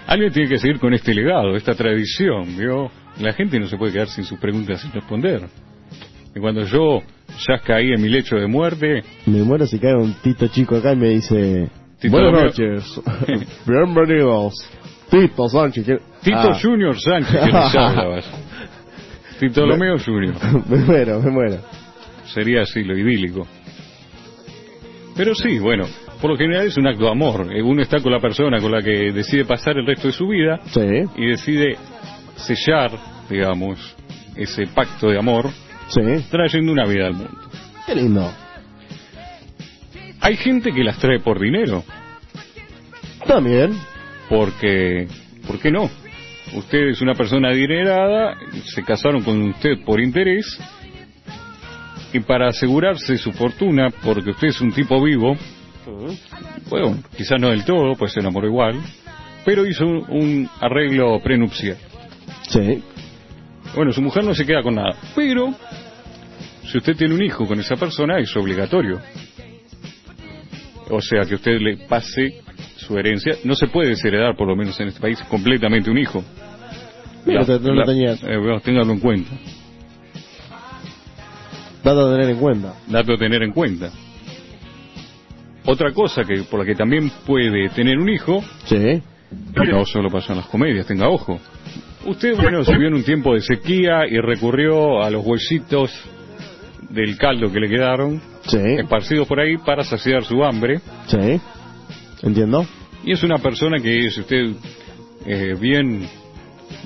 [0.05, 2.91] Alguien tiene que seguir con este legado, esta tradición, ¿vio?
[3.19, 5.47] La gente no se puede quedar sin sus preguntas sin responder.
[6.35, 7.01] Y cuando yo
[7.47, 10.93] ya caí en mi lecho de muerte, Me muero si cae un tito chico acá
[10.93, 11.69] y me dice...
[11.99, 13.01] Tito Buenas noches.
[13.67, 14.53] Bienvenidos.
[15.09, 15.85] Tito Sánchez.
[15.85, 16.57] ¿quiere- Tito Ah.
[16.59, 18.27] Junior Sánchez, que les habla, vaya.
[19.39, 20.33] Tito Lomeo Junior.
[20.69, 21.57] me muero, me muero.
[22.33, 23.45] Sería así, lo idílico.
[25.15, 25.83] Pero sí, bueno,
[26.21, 27.47] por lo general es un acto de amor.
[27.55, 30.27] Eh, Uno está con la persona con la que decide pasar el resto de su
[30.27, 30.81] vida Sí,
[31.17, 31.75] y decide
[32.35, 32.91] sellar,
[33.29, 33.95] digamos,
[34.37, 35.49] ese pacto de amor
[35.93, 36.25] sí.
[36.29, 37.37] trayendo una vida al mundo.
[37.85, 38.31] Qué lindo.
[40.19, 41.83] Hay gente que las trae por dinero,
[43.25, 43.71] También.
[44.29, 45.07] porque,
[45.47, 45.89] ¿por qué no?
[46.53, 48.35] Usted es una persona adinerada,
[48.65, 50.59] se casaron con usted por interés,
[52.13, 55.35] y para asegurarse su fortuna, porque usted es un tipo vivo,
[56.69, 58.75] bueno, quizás no del todo, pues se enamoró igual,
[59.45, 61.77] pero hizo un, un arreglo prenupcial.
[62.49, 62.83] Sí.
[63.73, 65.53] Bueno, su mujer no se queda con nada, pero
[66.71, 68.99] si usted tiene un hijo con esa persona es obligatorio.
[70.89, 72.41] O sea, que usted le pase
[72.77, 73.35] su herencia.
[73.43, 76.23] No se puede desheredar, por lo menos en este país, completamente un hijo.
[77.25, 78.13] Mira, La- no lo la- tenía.
[78.13, 79.31] eh, téngalo en cuenta.
[81.83, 82.73] Dato a tener en cuenta.
[82.87, 83.91] Dato a tener en cuenta.
[85.65, 89.01] Otra cosa que por la que también puede tener un hijo, Sí.
[89.71, 91.39] no solo pasa en las comedias, tenga ojo.
[92.05, 95.91] Usted, bueno, se vio en un tiempo de sequía y recurrió a los huesitos
[96.91, 98.57] del caldo que le quedaron, Sí.
[98.79, 100.79] esparcidos por ahí para saciar su hambre.
[101.07, 101.39] Sí.
[102.23, 102.65] ¿Entiendo?
[103.03, 104.51] Y es una persona que, si usted
[105.25, 106.07] eh, bien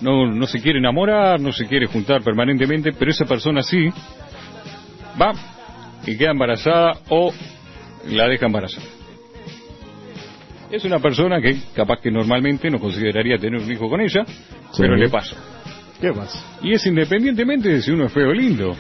[0.02, 3.88] no, no se quiere enamorar, no se quiere juntar permanentemente, pero esa persona sí,
[5.22, 5.34] va
[6.06, 7.32] y queda embarazada o
[8.10, 8.86] la deja embarazada.
[10.72, 14.80] Es una persona que capaz que normalmente no consideraría tener un hijo con ella, Sí.
[14.80, 15.36] pero le pasa.
[16.02, 16.58] ¿Qué pasa?
[16.62, 18.76] Y es independientemente de si uno es feo o lindo.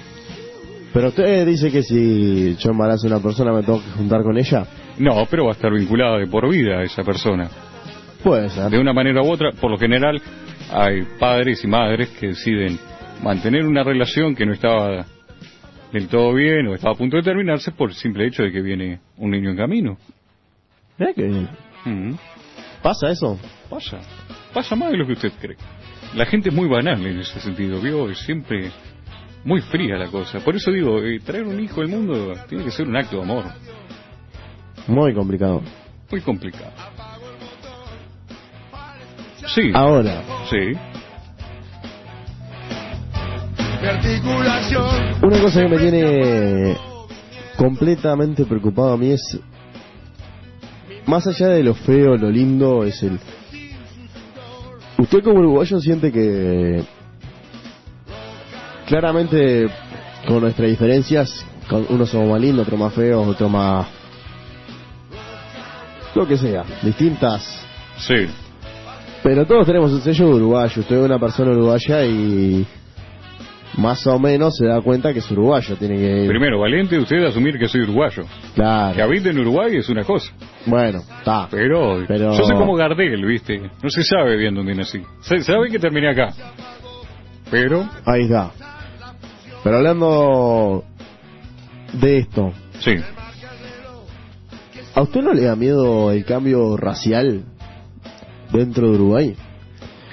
[0.95, 4.37] Pero usted dice que si yo embarazo a una persona me tengo que juntar con
[4.37, 4.65] ella.
[4.97, 7.49] No, pero va a estar vinculada de por vida a esa persona.
[8.23, 8.71] Puede ser.
[8.71, 10.21] de una manera u otra, por lo general
[10.71, 12.79] hay padres y madres que deciden
[13.21, 15.05] mantener una relación que no estaba
[15.91, 18.61] del todo bien o estaba a punto de terminarse por el simple hecho de que
[18.61, 19.97] viene un niño en camino.
[20.97, 21.49] Que bien.
[21.83, 22.13] Mm,
[22.81, 23.37] ¿Pasa eso?
[23.69, 23.99] Pasa,
[24.53, 25.57] pasa más de lo que usted cree.
[26.15, 28.09] La gente es muy banal en ese sentido, ¿vio?
[28.09, 28.71] Es siempre
[29.45, 30.39] muy fría la cosa.
[30.39, 33.21] Por eso digo, eh, traer un hijo al mundo tiene que ser un acto de
[33.23, 33.45] amor.
[34.87, 35.61] Muy complicado.
[36.11, 36.71] Muy complicado.
[39.53, 40.77] Sí, Ahora, sí.
[45.21, 46.75] una cosa que me tiene
[47.55, 49.39] completamente preocupado a mí es,
[51.05, 53.19] más allá de lo feo, lo lindo, es el...
[54.97, 56.83] Usted como uruguayo siente que
[58.87, 59.67] claramente
[60.27, 63.87] con nuestras diferencias, con unos somos más lindos, otros más feos, otros más...
[66.15, 67.61] Lo que sea, distintas
[67.97, 68.25] Sí,
[69.23, 70.81] Pero todos tenemos un sello uruguayo.
[70.81, 72.65] Usted es una persona uruguaya y
[73.77, 75.75] más o menos se da cuenta que es uruguayo.
[75.77, 76.25] Tiene que.
[76.27, 78.23] primero, valiente usted asumir que soy uruguayo.
[78.23, 79.03] Que Claro.
[79.03, 80.31] habite en Uruguay es una cosa,
[80.65, 81.47] Bueno, está.
[81.49, 83.59] pero, Pero- yo soy como Gardel, ¿viste?
[83.81, 85.01] No se sabe bien dónde nací.
[85.21, 86.33] Se sabe que terminé acá.
[87.51, 88.51] Pero, Ahí está.
[89.65, 90.83] Pero hablando
[91.93, 92.53] de esto.
[92.81, 92.91] Sí.
[94.93, 97.43] ¿A usted no le da miedo el cambio racial
[98.53, 99.35] dentro de Uruguay?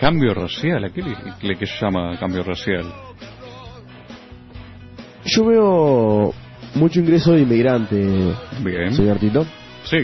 [0.01, 2.87] Cambio racial, ¿a qué le, le- que se llama cambio racial?
[5.27, 6.33] Yo veo
[6.75, 8.35] mucho ingreso de inmigrantes,
[8.65, 8.95] Bien.
[8.95, 9.45] señor Tito.
[9.85, 9.99] Sí.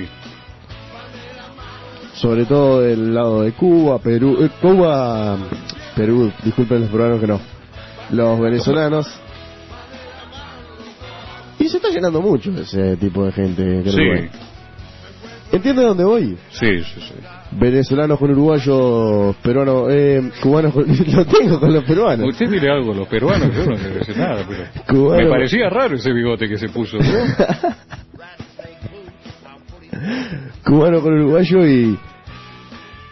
[2.16, 5.38] Sobre todo del lado de Cuba, Perú, eh, Cuba,
[5.96, 7.40] Perú, disculpen los peruanos que no,
[8.10, 9.08] los venezolanos.
[11.98, 13.62] Y llenando mucho ese tipo de gente.
[13.62, 14.00] en Sí.
[14.00, 14.30] Uruguay.
[15.50, 16.36] ¿Entiende dónde voy?
[16.50, 17.14] Sí, sí, sí.
[17.52, 20.84] Venezolanos con uruguayos, peruanos, eh, cubanos con,
[21.16, 22.28] lo tengo con los peruanos.
[22.28, 25.24] Usted dirá algo los peruanos, yo no le voy a decir nada, pero Cubano.
[25.24, 26.98] me parecía raro ese bigote que se puso.
[26.98, 27.04] ¿no?
[30.64, 31.98] Cubano con uruguayo y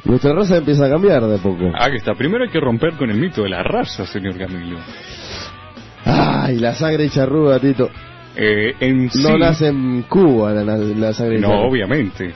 [0.04, 1.72] nuestra raza empieza a cambiar de poco.
[1.74, 2.12] Ah, que está.
[2.14, 4.78] Primero hay que romper con el mito de la raza, señor Camilo.
[6.04, 7.88] Ay, la sangre charruda, Tito.
[8.36, 12.34] Eh, en sí, No nace en Cuba la, la, la sangre No, obviamente.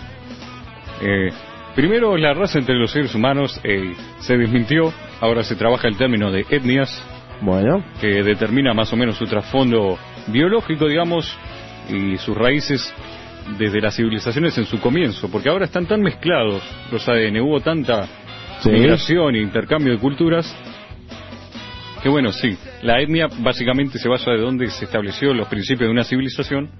[1.03, 1.28] Eh,
[1.74, 4.92] primero, la raza entre los seres humanos eh, se desmintió.
[5.20, 6.90] Ahora se trabaja el término de etnias,
[7.42, 9.98] Bueno, que determina más o menos su trasfondo
[10.28, 11.36] biológico, digamos,
[11.90, 12.94] y sus raíces
[13.59, 18.07] desde las civilizaciones en su comienzo, porque ahora están tan mezclados los ADN, hubo tanta
[18.61, 18.70] Sí.
[18.70, 20.55] migración e intercambio de culturas,
[22.03, 25.93] que bueno, sí, la etnia básicamente se basa de donde se estableció los principios de
[25.93, 26.70] una civilización,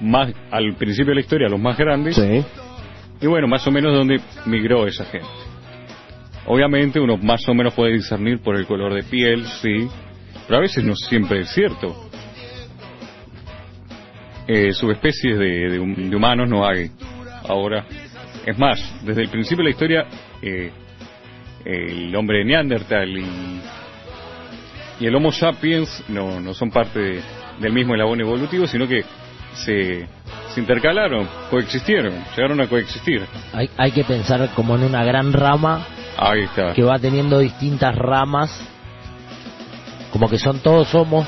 [0.00, 2.44] más al principio de la historia, los más grandes, sí.
[3.20, 5.26] y bueno, más o menos donde migró esa gente.
[6.46, 9.88] Obviamente uno más o menos puede discernir por el color de piel, sí,
[10.46, 12.08] pero a veces no siempre es cierto.
[14.46, 16.90] Eh, subespecies de, de humanos no hay
[17.46, 17.84] ahora.
[18.46, 20.06] Es más, desde el principio de la historia,
[20.40, 20.70] eh,
[21.66, 23.60] el hombre de Neandertal y,
[25.00, 27.22] y el Homo sapiens no, no son parte de-
[27.60, 29.04] del mismo eslabón evolutivo, sino que
[29.54, 30.06] se,
[30.54, 33.24] se intercalaron, coexistieron, llegaron a coexistir.
[33.52, 35.86] Hay, hay que pensar como en una gran rama
[36.16, 36.72] Ahí está.
[36.74, 38.50] que va teniendo distintas ramas,
[40.12, 41.26] como que son todos homos.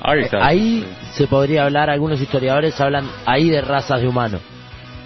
[0.00, 0.44] Ahí está.
[0.46, 4.40] Ahí se podría hablar, algunos historiadores hablan ahí de razas de humanos.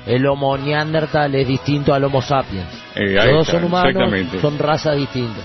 [0.06, 2.66] El Homo neandertal es distinto al Homo sapiens.
[2.96, 5.44] Eh, Todos está, son humanos, son razas distintas.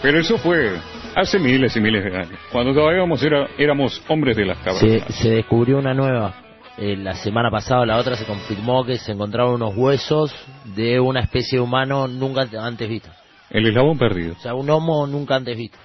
[0.00, 0.72] Pero eso fue
[1.14, 4.64] hace miles y miles de años, cuando todavía éramos, era- éramos hombres de las Se,
[4.64, 5.14] cavernas.
[5.16, 6.34] se descubrió una nueva.
[6.76, 10.32] Eh, la semana pasada la otra se confirmó que se encontraron unos huesos
[10.76, 13.08] de una especie de humano nunca antes visto.
[13.50, 14.34] El eslabón perdido.
[14.38, 15.76] O sea, un homo nunca antes visto.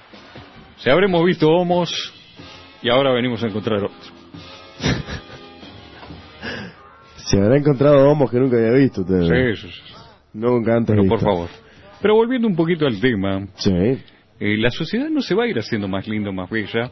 [0.77, 2.13] Se habremos visto homos
[2.83, 3.97] y ahora venimos a encontrar otro.
[7.15, 9.21] Se habrá encontrado homos que nunca había visto usted.
[9.55, 9.93] Sí, sí, sí.
[10.33, 11.49] Nunca antes Pero por favor.
[12.01, 13.71] Pero volviendo un poquito al tema, Sí.
[14.45, 16.91] Eh, la sociedad no se va a ir haciendo más linda o más bella,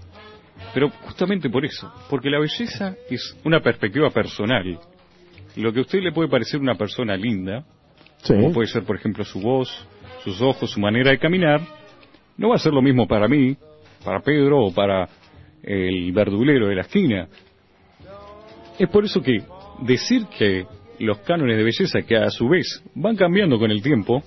[0.74, 4.80] pero justamente por eso, porque la belleza es una perspectiva personal.
[5.58, 7.66] Lo que a usted le puede parecer una persona linda,
[8.24, 8.34] Sí.
[8.36, 9.68] como puede ser por ejemplo su voz,
[10.24, 11.60] sus ojos, su manera de caminar,
[12.38, 13.58] no va a ser lo mismo para mí,
[14.06, 15.10] para Pedro o para
[15.62, 17.28] el verdulero de la esquina.
[18.80, 19.40] Es por eso que
[19.82, 20.66] decir que
[21.00, 24.24] los cánones de belleza que a su vez van cambiando con el tiempo,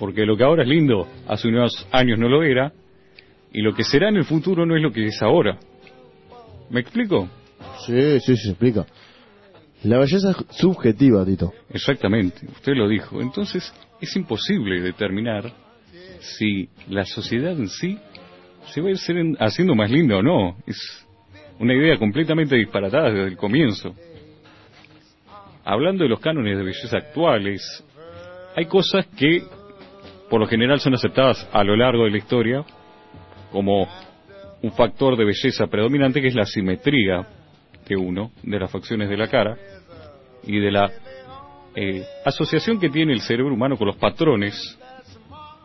[0.00, 2.72] porque lo que ahora es lindo hace unos años no lo era,
[3.52, 5.58] y lo que será en el futuro no es lo que es ahora.
[6.70, 7.28] ¿Me explico?
[7.84, 8.86] Sí, sí, se explica.
[9.82, 11.52] La belleza es subjetiva, Tito.
[11.68, 13.20] Exactamente, usted lo dijo.
[13.20, 15.52] Entonces es imposible determinar
[16.20, 17.98] si la sociedad en sí
[18.72, 20.56] se va a ir haciendo más linda o no.
[20.66, 21.06] Es
[21.58, 23.94] una idea completamente disparatada desde el comienzo.
[25.62, 27.84] Hablando de los cánones de belleza actuales,
[28.56, 29.59] hay cosas que
[30.30, 32.64] por lo general son aceptadas a lo largo de la historia
[33.50, 33.86] como
[34.62, 37.26] un factor de belleza predominante que es la simetría
[37.86, 39.56] de uno, de las facciones de la cara
[40.44, 40.90] y de la
[41.74, 44.78] eh, asociación que tiene el cerebro humano con los patrones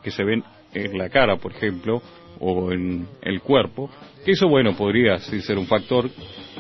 [0.03, 0.43] que se ven
[0.74, 2.01] en la cara, por ejemplo,
[2.39, 3.89] o en el cuerpo,
[4.24, 6.09] que eso, bueno, podría ser un factor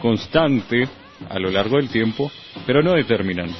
[0.01, 0.87] constante
[1.29, 2.31] a lo largo del tiempo,
[2.65, 3.55] pero no determinante.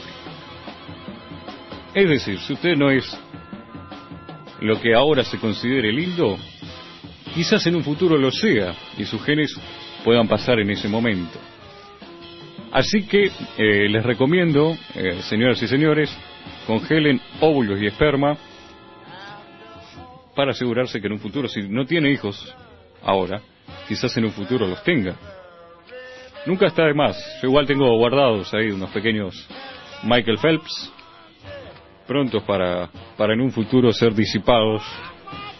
[1.93, 3.05] Es decir, si usted no es
[4.61, 6.37] lo que ahora se considere lindo,
[7.33, 9.55] quizás en un futuro lo sea y sus genes
[10.03, 11.39] puedan pasar en ese momento.
[12.71, 16.15] Así que eh, les recomiendo, eh, señoras y señores,
[16.67, 18.37] congelen óvulos y esperma
[20.35, 22.53] para asegurarse que en un futuro, si no tiene hijos
[23.01, 23.41] ahora,
[23.87, 25.15] quizás en un futuro los tenga.
[26.45, 27.17] Nunca está de más.
[27.41, 29.47] Yo igual tengo guardados ahí unos pequeños
[30.03, 30.91] Michael Phelps,
[32.07, 34.81] prontos para, para en un futuro ser disipados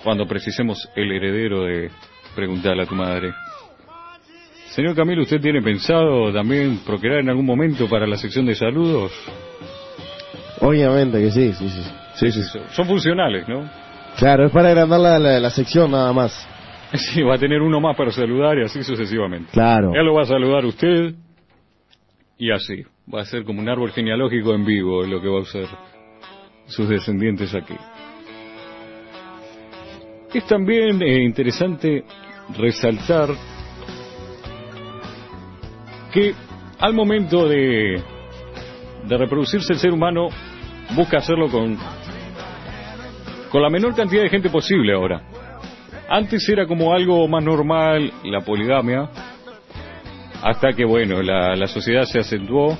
[0.03, 1.89] cuando precisemos el heredero de
[2.35, 3.33] preguntarle a tu madre.
[4.67, 9.11] Señor Camilo, ¿usted tiene pensado también procrear en algún momento para la sección de saludos?
[10.61, 11.81] Obviamente que sí, sí, sí.
[12.15, 12.59] Sí, sí.
[12.71, 13.69] Son funcionales, ¿no?
[14.17, 16.49] Claro, es para agrandar la, la, la sección nada más.
[16.95, 19.49] Sí, va a tener uno más para saludar y así sucesivamente.
[19.51, 19.91] Claro.
[19.93, 21.13] Él lo va a saludar usted
[22.37, 22.83] y así.
[23.13, 25.94] Va a ser como un árbol genealógico en vivo lo que va a usar
[26.67, 27.75] sus descendientes aquí.
[30.33, 32.03] Es también eh, interesante
[32.57, 33.29] resaltar
[36.11, 36.33] que
[36.79, 38.01] al momento de,
[39.07, 40.27] de reproducirse el ser humano
[40.95, 41.77] busca hacerlo con,
[43.49, 45.21] con la menor cantidad de gente posible ahora.
[46.09, 49.09] Antes era como algo más normal la poligamia,
[50.43, 52.77] hasta que bueno, la, la sociedad se acentuó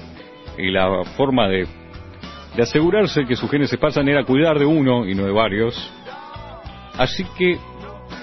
[0.58, 1.68] y la forma de,
[2.56, 5.92] de asegurarse que sus genes se pasan era cuidar de uno y no de varios.
[6.98, 7.58] Así que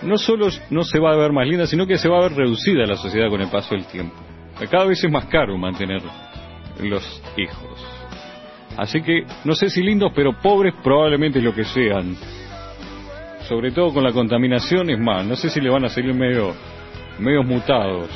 [0.02, 2.32] no solo no se va a ver más linda, sino que se va a ver
[2.32, 4.14] reducida la sociedad con el paso del tiempo.
[4.70, 6.02] Cada vez es más caro mantener
[6.80, 7.86] los hijos.
[8.76, 12.16] Así que no sé si lindos, pero pobres probablemente lo que sean.
[13.48, 16.54] Sobre todo con la contaminación es más, no sé si le van a salir medio
[17.18, 18.08] medios mutados.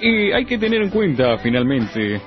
[0.00, 2.20] Y hay que tener en cuenta, finalmente,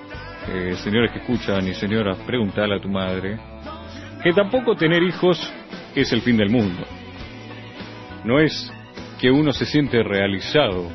[0.47, 3.39] eh, señores que escuchan y señoras, preguntale a tu madre,
[4.23, 5.39] que tampoco tener hijos
[5.95, 6.83] es el fin del mundo.
[8.25, 8.71] No es
[9.19, 10.89] que uno se siente realizado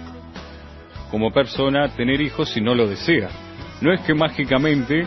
[1.11, 3.29] como persona tener hijos si no lo desea.
[3.81, 5.05] No es que mágicamente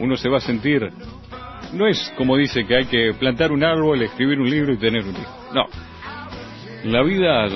[0.00, 0.90] uno se va a sentir...
[1.72, 5.02] No es como dice que hay que plantar un árbol, escribir un libro y tener
[5.02, 5.50] un hijo.
[5.52, 5.66] No.
[6.84, 7.48] La vida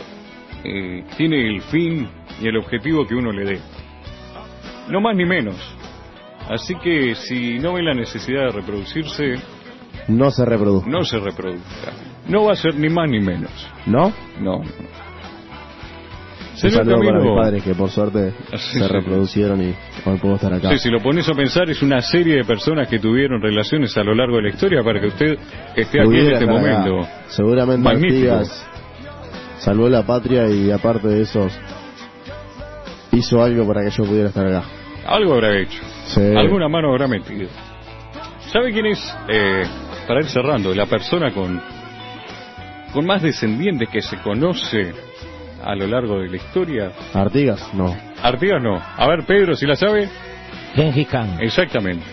[0.65, 2.09] eh, tiene el fin
[2.41, 3.59] y el objetivo que uno le dé.
[4.89, 5.57] No más ni menos.
[6.49, 9.35] Así que si no ve la necesidad de reproducirse,
[10.09, 10.89] No se reproduce.
[10.89, 11.93] no se reproduzca.
[12.27, 13.51] No va a ser ni más ni menos.
[13.87, 14.13] ¿No?
[14.41, 14.63] No.
[16.61, 18.89] Un saludo para Camilo, mis padres que por suerte Sí, se sí.
[18.89, 19.75] reproducieron y
[20.05, 20.71] hoy puedo estar acá.
[20.71, 24.03] sí, si lo pones a pensar, es una serie de personas que tuvieron relaciones a
[24.03, 25.39] lo largo de la historia para que usted
[25.77, 26.53] esté aquí en este acá.
[26.53, 27.07] momento.
[27.29, 28.33] Seguramente Magnífico.
[28.35, 28.67] Artigas
[29.59, 31.47] salvó la patria y aparte de eso
[33.13, 34.65] hizo algo para que yo pudiera estar acá.
[35.07, 35.83] Algo habrá hecho.
[36.07, 36.21] Sí.
[36.37, 37.49] Alguna mano habrá metido.
[38.53, 39.63] ¿Sabe quién es, eh,
[40.07, 41.61] para ir cerrando, la persona con,
[42.93, 44.93] con más descendientes que se conoce
[45.63, 46.93] a lo largo de la historia?
[47.13, 47.95] Artigas, no.
[48.23, 48.77] Artigas no.
[48.77, 50.09] A ver, Pedro, si la sabe.
[50.75, 51.39] Gengis Khan.
[51.41, 52.05] Exactamente.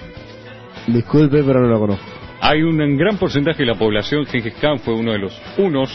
[0.88, 2.06] Disculpe, pero no lo conozco.
[2.42, 5.90] Hay un gran porcentaje de la población, Gengis Khan fue uno de los unos,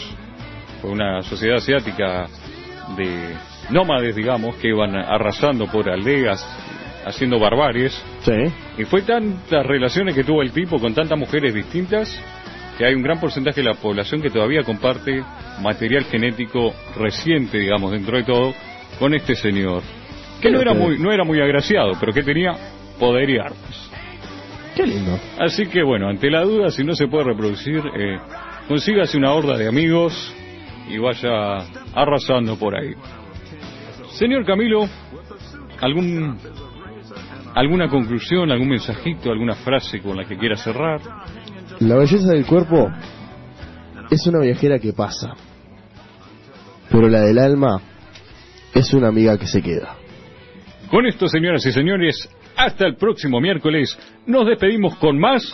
[0.81, 2.27] fue una sociedad asiática
[2.97, 3.35] de
[3.71, 6.45] nómades, digamos, que iban arrasando por aldeas,
[7.05, 8.31] haciendo barbaries, Sí.
[8.77, 12.21] y fue tantas relaciones que tuvo el tipo con tantas mujeres distintas,
[12.77, 15.23] que hay un gran porcentaje de la población que todavía comparte
[15.61, 18.53] material genético reciente, digamos, dentro de todo,
[18.99, 19.81] con este señor,
[20.41, 22.53] que no era muy, no era muy agraciado, pero que tenía
[22.99, 23.89] poder y armas.
[24.75, 25.19] Qué lindo.
[25.39, 28.17] Así que bueno, ante la duda, si no se puede reproducir, eh,
[28.67, 30.33] consígase una horda de amigos
[30.89, 31.57] y vaya
[31.93, 32.93] arrasando por ahí.
[34.21, 34.87] Señor Camilo,
[35.79, 36.37] ¿algún,
[37.55, 41.01] ¿alguna conclusión, algún mensajito, alguna frase con la que quiera cerrar?
[41.79, 42.91] La belleza del cuerpo
[44.11, 45.33] es una viajera que pasa,
[46.91, 47.81] pero la del alma
[48.75, 49.95] es una amiga que se queda.
[50.91, 53.97] Con esto, señoras y señores, hasta el próximo miércoles.
[54.27, 55.51] Nos despedimos con más.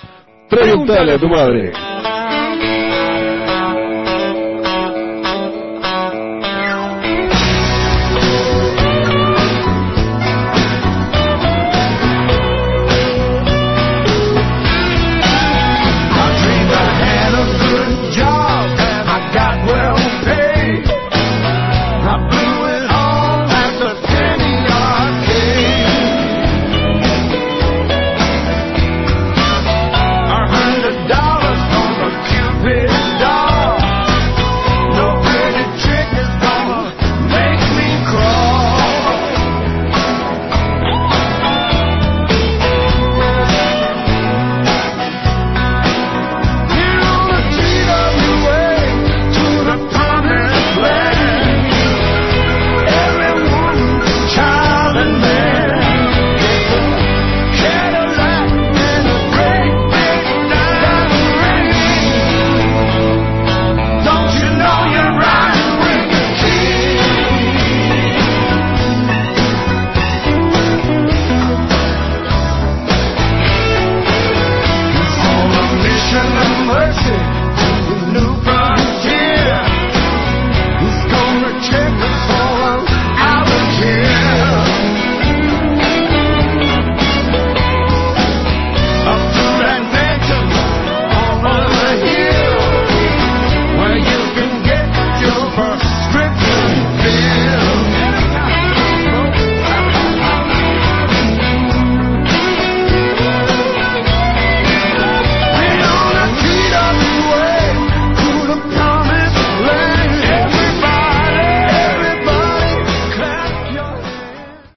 [0.49, 1.72] Pregúntale a tu madre.